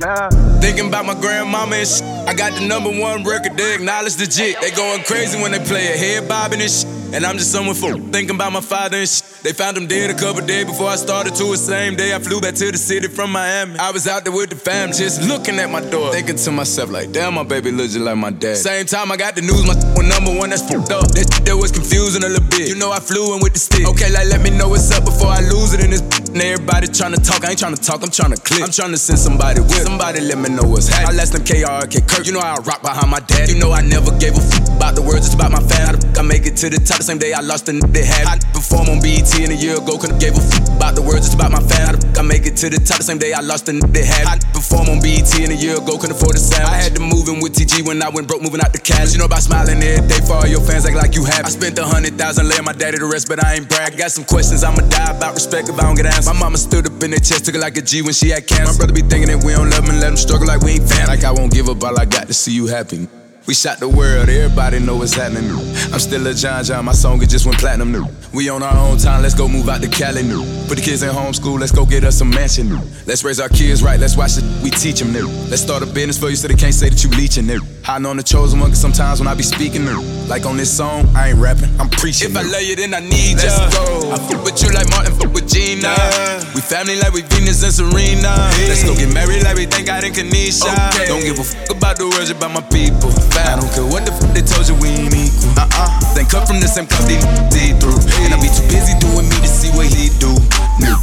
Yeah. 0.00 0.28
Thinking 0.60 0.88
about 0.88 1.06
my 1.06 1.14
grandmama 1.14 1.76
and 1.76 1.88
shit. 1.88 2.02
I 2.28 2.34
got 2.34 2.52
the 2.52 2.66
number 2.66 2.90
one 2.90 3.24
record, 3.24 3.56
they 3.56 3.74
acknowledge 3.74 4.16
the 4.16 4.26
jit. 4.26 4.60
They 4.60 4.70
going 4.70 5.02
crazy 5.04 5.40
when 5.40 5.52
they 5.52 5.58
play 5.58 5.86
it, 5.86 5.98
head 5.98 6.28
bobbing 6.28 6.60
and 6.60 6.70
shit. 6.70 6.93
And 7.14 7.24
I'm 7.24 7.38
just 7.38 7.52
someone 7.52 7.76
fool. 7.76 7.96
Thinking 8.10 8.34
about 8.34 8.52
my 8.52 8.60
father 8.60 8.96
and 8.96 9.08
shit. 9.08 9.22
They 9.44 9.52
found 9.52 9.76
him 9.76 9.86
dead 9.86 10.10
a 10.10 10.14
couple 10.14 10.44
days 10.44 10.64
before 10.64 10.88
I 10.88 10.96
started 10.96 11.36
to 11.36 11.44
the 11.44 11.56
same 11.56 11.94
day. 11.94 12.12
I 12.12 12.18
flew 12.18 12.40
back 12.40 12.54
to 12.56 12.72
the 12.72 12.76
city 12.78 13.06
from 13.06 13.30
Miami. 13.30 13.78
I 13.78 13.92
was 13.92 14.08
out 14.08 14.24
there 14.24 14.32
with 14.32 14.50
the 14.50 14.56
fam, 14.56 14.90
just 14.90 15.22
looking 15.22 15.60
at 15.60 15.70
my 15.70 15.80
door. 15.80 16.10
Thinking 16.10 16.34
to 16.36 16.50
myself, 16.50 16.90
like, 16.90 17.12
damn, 17.12 17.34
my 17.34 17.44
baby 17.44 17.70
looks 17.70 17.92
just 17.92 18.04
like 18.04 18.16
my 18.16 18.30
dad. 18.30 18.56
Same 18.56 18.86
time 18.86 19.12
I 19.12 19.16
got 19.16 19.36
the 19.36 19.42
news, 19.42 19.62
my 19.64 19.74
was 19.94 20.08
number 20.08 20.36
one, 20.36 20.50
that's 20.50 20.62
fucked 20.62 20.90
up. 20.90 21.06
That 21.12 21.30
shit 21.30 21.44
that 21.44 21.56
was 21.56 21.70
confusing 21.70 22.24
a 22.24 22.28
little 22.28 22.48
bit. 22.48 22.68
You 22.68 22.74
know 22.74 22.90
I 22.90 22.98
flew 22.98 23.36
in 23.36 23.40
with 23.40 23.52
the 23.52 23.60
stick. 23.60 23.86
Okay, 23.86 24.10
like 24.10 24.26
let 24.26 24.40
me 24.40 24.50
know 24.50 24.68
what's 24.68 24.90
up 24.90 25.04
before 25.04 25.28
I 25.28 25.40
lose 25.40 25.72
it 25.72 25.84
in 25.84 25.90
this. 25.90 26.02
And 26.34 26.42
everybody 26.42 26.88
tryna 26.88 27.22
talk, 27.22 27.46
I 27.46 27.54
ain't 27.54 27.62
tryna 27.62 27.78
talk, 27.78 28.02
I'm 28.02 28.10
tryna 28.10 28.42
click. 28.42 28.58
I'm 28.58 28.74
tryna 28.74 28.98
send 28.98 29.22
somebody 29.22 29.60
with. 29.62 29.86
Somebody 29.86 30.18
let 30.18 30.36
me 30.36 30.50
know 30.50 30.66
what's 30.66 30.90
happening. 30.90 31.14
I 31.14 31.22
last 31.22 31.30
them 31.30 31.46
KRK 31.46 32.10
Kirk. 32.10 32.26
You 32.26 32.34
know 32.34 32.42
I 32.42 32.58
rock 32.66 32.82
behind 32.82 33.06
my 33.06 33.20
dad. 33.20 33.48
You 33.48 33.54
know 33.54 33.70
I 33.70 33.86
never 33.86 34.10
gave 34.18 34.34
a 34.34 34.42
f 34.42 34.66
about 34.74 34.98
the 34.98 35.02
words, 35.06 35.30
it's 35.30 35.38
about 35.38 35.54
my 35.54 35.62
fan. 35.62 35.86
How 35.86 35.94
the 35.94 36.02
f 36.02 36.18
I 36.18 36.22
make 36.26 36.42
it 36.42 36.58
to 36.58 36.66
the 36.66 36.82
top 36.82 36.98
the 36.98 37.06
same 37.06 37.22
day 37.22 37.38
I 37.38 37.38
lost 37.38 37.70
the 37.70 37.78
n 37.78 37.86
they 37.94 38.02
had. 38.02 38.26
I 38.26 38.42
perform 38.50 38.90
on 38.90 38.98
BET 38.98 39.30
in 39.38 39.54
a 39.54 39.54
year 39.54 39.78
ago, 39.78 39.94
couldn't 39.94 40.18
gave 40.18 40.34
a 40.34 40.42
f 40.42 40.58
about 40.74 40.98
the 40.98 41.06
words, 41.06 41.30
it's 41.30 41.38
about 41.38 41.54
my 41.54 41.62
fan. 41.70 41.86
How 41.86 41.94
the 41.94 42.02
f 42.02 42.18
I 42.18 42.26
make 42.26 42.50
it 42.50 42.58
to 42.58 42.66
the 42.66 42.82
top 42.82 42.98
the 42.98 43.06
same 43.06 43.22
day 43.22 43.30
I 43.30 43.38
lost 43.38 43.70
the 43.70 43.78
n 43.78 43.86
they 43.94 44.02
had. 44.02 44.26
I 44.26 44.34
perform 44.50 44.90
on 44.90 44.98
BET 44.98 45.30
in 45.38 45.54
a 45.54 45.58
year 45.58 45.78
ago, 45.78 45.94
couldn't 46.02 46.18
afford 46.18 46.34
a 46.34 46.42
sound. 46.42 46.66
I 46.66 46.82
had 46.82 46.98
to 46.98 47.02
move 47.14 47.30
in 47.30 47.38
with 47.38 47.54
TG 47.54 47.86
when 47.86 48.02
I 48.02 48.10
went 48.10 48.26
broke, 48.26 48.42
moving 48.42 48.58
out 48.58 48.74
the 48.74 48.82
cash. 48.82 49.14
You 49.14 49.22
know 49.22 49.30
about 49.30 49.46
smiling 49.46 49.78
every 49.78 50.02
day 50.10 50.18
for 50.26 50.42
all 50.42 50.50
your 50.50 50.66
fans, 50.66 50.82
act 50.82 50.98
like 50.98 51.14
you 51.14 51.22
have. 51.30 51.46
I 51.46 51.54
spent 51.54 51.78
a 51.78 51.86
hundred 51.86 52.18
thousand 52.18 52.50
laying 52.50 52.66
my 52.66 52.74
daddy 52.74 52.98
to 52.98 53.06
rest, 53.06 53.30
but 53.30 53.38
I 53.38 53.54
ain't 53.54 53.70
brag. 53.70 53.94
I 53.94 53.96
got 54.02 54.10
some 54.10 54.26
questions 54.26 54.66
I'ma 54.66 54.82
die 54.90 55.14
about 55.14 55.38
respect 55.38 55.70
if 55.70 55.78
I 55.78 55.86
don't 55.86 55.94
get 55.94 56.10
answers. 56.10 56.23
My 56.24 56.32
mama 56.32 56.56
stood 56.56 56.86
up 56.86 57.02
in 57.02 57.10
their 57.10 57.20
chest, 57.20 57.44
took 57.44 57.54
it 57.54 57.60
like 57.60 57.76
a 57.76 57.82
G 57.82 58.02
when 58.02 58.14
she 58.14 58.30
had 58.30 58.46
cancer. 58.46 58.72
My 58.72 58.76
brother 58.76 58.92
be 58.92 59.02
thinking 59.02 59.28
that 59.28 59.44
we 59.44 59.52
don't 59.52 59.70
love 59.70 59.84
him 59.84 59.90
and 59.90 60.00
let 60.00 60.10
him 60.10 60.16
struggle 60.16 60.46
like 60.46 60.60
we 60.60 60.72
ain't 60.72 60.88
fam. 60.88 61.08
Like 61.08 61.24
I 61.24 61.30
won't 61.30 61.52
give 61.52 61.68
up, 61.68 61.82
all 61.84 61.98
I 61.98 62.04
got 62.04 62.28
to 62.28 62.34
see 62.34 62.52
you 62.52 62.66
happy. 62.66 63.08
We 63.46 63.52
shot 63.52 63.78
the 63.78 63.88
world, 63.88 64.30
everybody 64.30 64.78
know 64.78 64.96
what's 64.96 65.12
happening. 65.12 65.50
I'm 65.92 66.00
still 66.00 66.26
a 66.26 66.32
John 66.32 66.64
John, 66.64 66.86
my 66.86 66.92
song 66.92 67.22
it 67.22 67.28
just 67.28 67.44
went 67.44 67.58
platinum 67.58 67.92
new. 67.92 68.06
We 68.32 68.48
on 68.48 68.62
our 68.62 68.74
own 68.74 68.96
time, 68.96 69.20
let's 69.20 69.34
go 69.34 69.46
move 69.48 69.68
out 69.68 69.82
to 69.82 69.88
Cali 69.88 70.22
new. 70.22 70.40
Put 70.66 70.78
the 70.78 70.82
kids 70.82 71.02
in 71.02 71.10
homeschool, 71.10 71.60
let's 71.60 71.70
go 71.70 71.84
get 71.84 72.04
us 72.04 72.22
a 72.22 72.24
mansion 72.24 72.70
new. 72.70 72.80
Let's 73.04 73.22
raise 73.22 73.40
our 73.40 73.50
kids 73.50 73.82
right, 73.82 74.00
let's 74.00 74.16
watch 74.16 74.38
it, 74.38 74.44
we 74.62 74.70
teach 74.70 74.98
them 74.98 75.12
new. 75.12 75.28
Let's 75.52 75.60
start 75.60 75.82
a 75.82 75.86
business 75.86 76.16
for 76.16 76.30
you 76.30 76.36
so 76.36 76.48
they 76.48 76.54
can't 76.54 76.72
say 76.72 76.88
that 76.88 77.04
you 77.04 77.10
leeching 77.10 77.46
new. 77.46 77.60
Hiding 77.82 78.06
on 78.06 78.16
the 78.16 78.22
chosen 78.22 78.60
one, 78.60 78.70
cause 78.70 78.80
sometimes 78.80 79.20
when 79.20 79.28
I 79.28 79.34
be 79.34 79.42
speaking 79.42 79.84
new. 79.84 80.00
Like 80.24 80.46
on 80.46 80.56
this 80.56 80.74
song, 80.74 81.04
I 81.14 81.28
ain't 81.28 81.38
rapping, 81.38 81.68
I'm 81.78 81.90
preaching. 81.90 82.30
If 82.30 82.36
I 82.38 82.48
love 82.48 82.62
you, 82.62 82.76
then 82.76 82.94
I 82.94 83.00
need 83.00 83.36
let's 83.36 83.60
ya. 83.60 83.68
Go. 83.68 84.10
I 84.10 84.16
fuck 84.24 84.42
with 84.42 84.62
you 84.62 84.72
like 84.72 84.88
Martin, 84.88 85.12
fuck 85.20 85.34
with 85.34 85.52
Gina. 85.52 85.92
Yeah. 85.92 86.40
We 86.54 86.62
family 86.62 86.96
like 86.96 87.12
we 87.12 87.20
Venus 87.20 87.62
and 87.62 87.74
Serena. 87.76 88.32
Hey. 88.56 88.72
Let's 88.72 88.84
go 88.84 88.96
get 88.96 89.12
married 89.12 89.44
like 89.44 89.56
we 89.56 89.66
thank 89.66 89.86
God 89.86 90.02
and 90.02 90.14
Kanisha. 90.16 90.72
Okay. 90.96 91.04
Don't 91.12 91.20
give 91.20 91.38
a 91.38 91.44
fuck 91.44 91.76
about 91.76 91.98
the 91.98 92.08
words 92.08 92.30
about 92.30 92.56
my 92.56 92.64
people. 92.72 93.12
I 93.36 93.58
don't 93.58 93.70
care 93.74 93.86
what 93.86 94.06
the 94.06 94.12
fuck 94.14 94.30
they 94.30 94.42
told 94.42 94.66
you, 94.70 94.78
we 94.78 94.94
ain't 94.94 95.14
equal. 95.14 95.50
Uh 95.58 95.66
uh. 95.74 95.90
Then 96.14 96.26
cut 96.26 96.46
from 96.46 96.60
the 96.62 96.70
same 96.70 96.86
cloth, 96.86 97.06
they 97.10 97.18
see 97.50 97.74
through. 97.82 97.98
And 98.22 98.34
I 98.34 98.38
be 98.38 98.46
too 98.50 98.62
busy 98.70 98.94
doing 99.02 99.26
me 99.26 99.36
to 99.42 99.50
see 99.50 99.74
what 99.74 99.90
he 99.90 100.14
do. 100.22 100.30
New. 100.78 100.94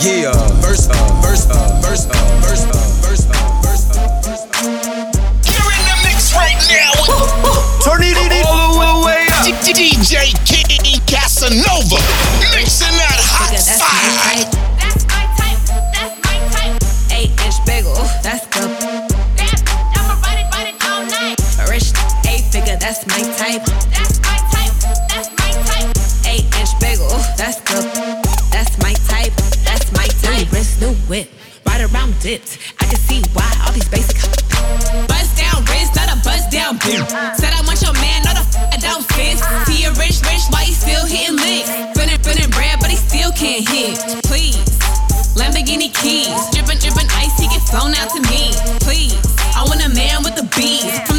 Yeah, 0.00 0.32
verse 0.64 0.88
up, 0.88 0.96
verse 1.20 1.44
up, 1.52 1.84
verse 1.84 2.08
up, 2.08 2.24
verse 2.40 2.64
up, 2.64 2.80
verse 3.04 3.28
up, 3.28 3.44
verse 3.60 3.84
up, 3.92 4.24
verse 4.24 4.44
up. 4.48 4.72
You're 5.44 5.72
in 5.76 5.84
the 5.84 5.96
mix 6.08 6.32
right 6.32 6.56
now. 6.72 6.96
Turn 7.84 8.00
it 8.00 8.16
all 8.48 8.80
the 8.80 9.06
way 9.06 9.28
up. 9.36 9.44
DJ 9.60 10.32
King 10.48 11.00
Casanova 11.06 12.00
mixing 12.56 12.96
that 12.96 13.20
hot 13.20 13.52
fire. 13.76 14.55
That's 22.86 23.02
my 23.10 23.18
type. 23.34 23.66
That's 23.90 24.22
my 24.22 24.38
type. 24.54 24.74
That's 25.10 25.30
my 25.34 25.50
type. 25.66 25.90
Eight 26.22 26.46
inch 26.54 26.70
bagel, 26.78 27.10
that's 27.34 27.58
the, 27.66 27.82
that's 28.54 28.78
my 28.78 28.94
type. 29.10 29.34
That's 29.66 29.90
my 29.90 30.06
type. 30.22 30.46
Wrist, 30.54 30.80
new 30.80 30.94
whip, 31.10 31.26
right 31.66 31.82
around 31.82 32.14
dipped. 32.20 32.58
I 32.78 32.86
can 32.86 32.94
see 32.94 33.26
why 33.34 33.50
all 33.66 33.72
these 33.72 33.88
basic. 33.90 34.14
Buzz 35.10 35.34
down 35.34 35.66
wrist, 35.66 35.98
not 35.98 36.14
a 36.14 36.16
buzz 36.22 36.46
down 36.46 36.78
beat. 36.86 37.02
Said 37.34 37.50
I 37.58 37.60
want 37.66 37.82
your 37.82 37.94
man, 37.98 38.22
not 38.22 38.38
a 38.38 38.46
f- 38.46 38.78
down 38.78 39.02
fist. 39.18 39.42
He 39.66 39.82
a 39.82 39.90
rich, 39.98 40.22
rich, 40.22 40.46
why 40.54 40.62
he 40.62 40.70
still 40.70 41.02
hitting 41.10 41.34
licks? 41.42 41.66
Feeling, 41.98 42.22
feeling 42.22 42.50
bread, 42.54 42.78
but 42.78 42.86
he 42.86 42.96
still 42.96 43.32
can't 43.34 43.66
hit. 43.66 43.98
Please. 44.30 44.62
Lamborghini 45.34 45.90
keys, 45.90 46.38
drippin', 46.54 46.78
drippin' 46.78 47.10
ice, 47.18 47.34
he 47.34 47.50
get 47.50 47.60
flown 47.66 47.92
out 47.98 48.14
to 48.14 48.22
me. 48.30 48.54
Please, 48.78 49.18
I 49.58 49.66
want 49.66 49.84
a 49.84 49.90
man 49.90 50.22
with 50.22 50.36
the 50.38 50.46
bees. 50.54 51.15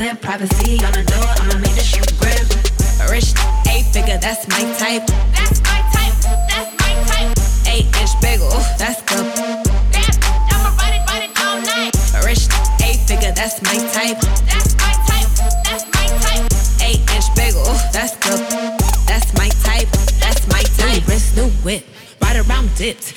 10 0.00 0.16
privacy 0.16 0.82
on 0.82 0.92
the 0.96 1.04
door, 1.04 1.28
I'ma 1.44 1.60
make 1.60 1.76
the 1.76 1.84
shoe 1.84 2.00
grip. 2.16 2.48
Rich, 3.12 3.36
eight 3.68 3.84
figure, 3.92 4.16
that's 4.16 4.48
my 4.48 4.64
type. 4.80 5.04
That's 5.36 5.60
my 5.60 5.76
type, 5.92 6.16
that's 6.48 6.72
my 6.80 6.92
type. 7.04 7.36
Eight 7.68 7.84
inch 8.00 8.16
bagel, 8.24 8.48
that's 8.80 9.04
good. 9.04 9.28
Damn, 9.92 10.08
I'ma 10.56 10.72
ride 10.80 10.96
it, 10.96 11.04
ride 11.04 11.28
it 11.28 11.36
all 11.44 11.60
night. 11.60 11.92
Rich, 12.24 12.48
eight 12.80 13.04
figure, 13.04 13.32
that's 13.36 13.60
my 13.60 13.76
type. 13.92 14.16
That's 14.48 14.72
my 14.80 14.96
type, 15.04 15.28
that's 15.68 15.84
my 15.92 16.08
type. 16.24 16.48
Eight 16.80 17.04
inch 17.12 17.28
bagel, 17.36 17.68
that's 17.92 18.16
good. 18.24 18.40
That's 19.04 19.28
my 19.36 19.52
type, 19.68 19.92
that's 20.16 20.48
my 20.48 20.64
type. 20.80 21.04
New 21.12 21.44
new 21.44 21.50
whip, 21.60 21.84
ride 22.22 22.40
around 22.40 22.74
dipped. 22.74 23.12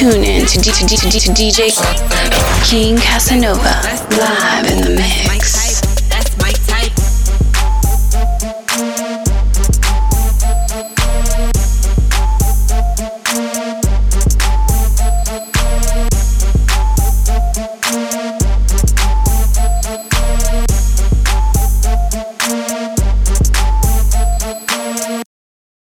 You're 0.00 0.14
in 0.14 0.46
to, 0.46 0.60
D- 0.60 0.70
D- 0.70 0.86
D- 0.86 1.18
to 1.18 1.32
DJ 1.32 1.74
King 2.64 2.96
Casanova 2.98 3.82
live 4.16 4.70
in 4.70 4.80
the 4.82 4.90
mix. 4.90 5.57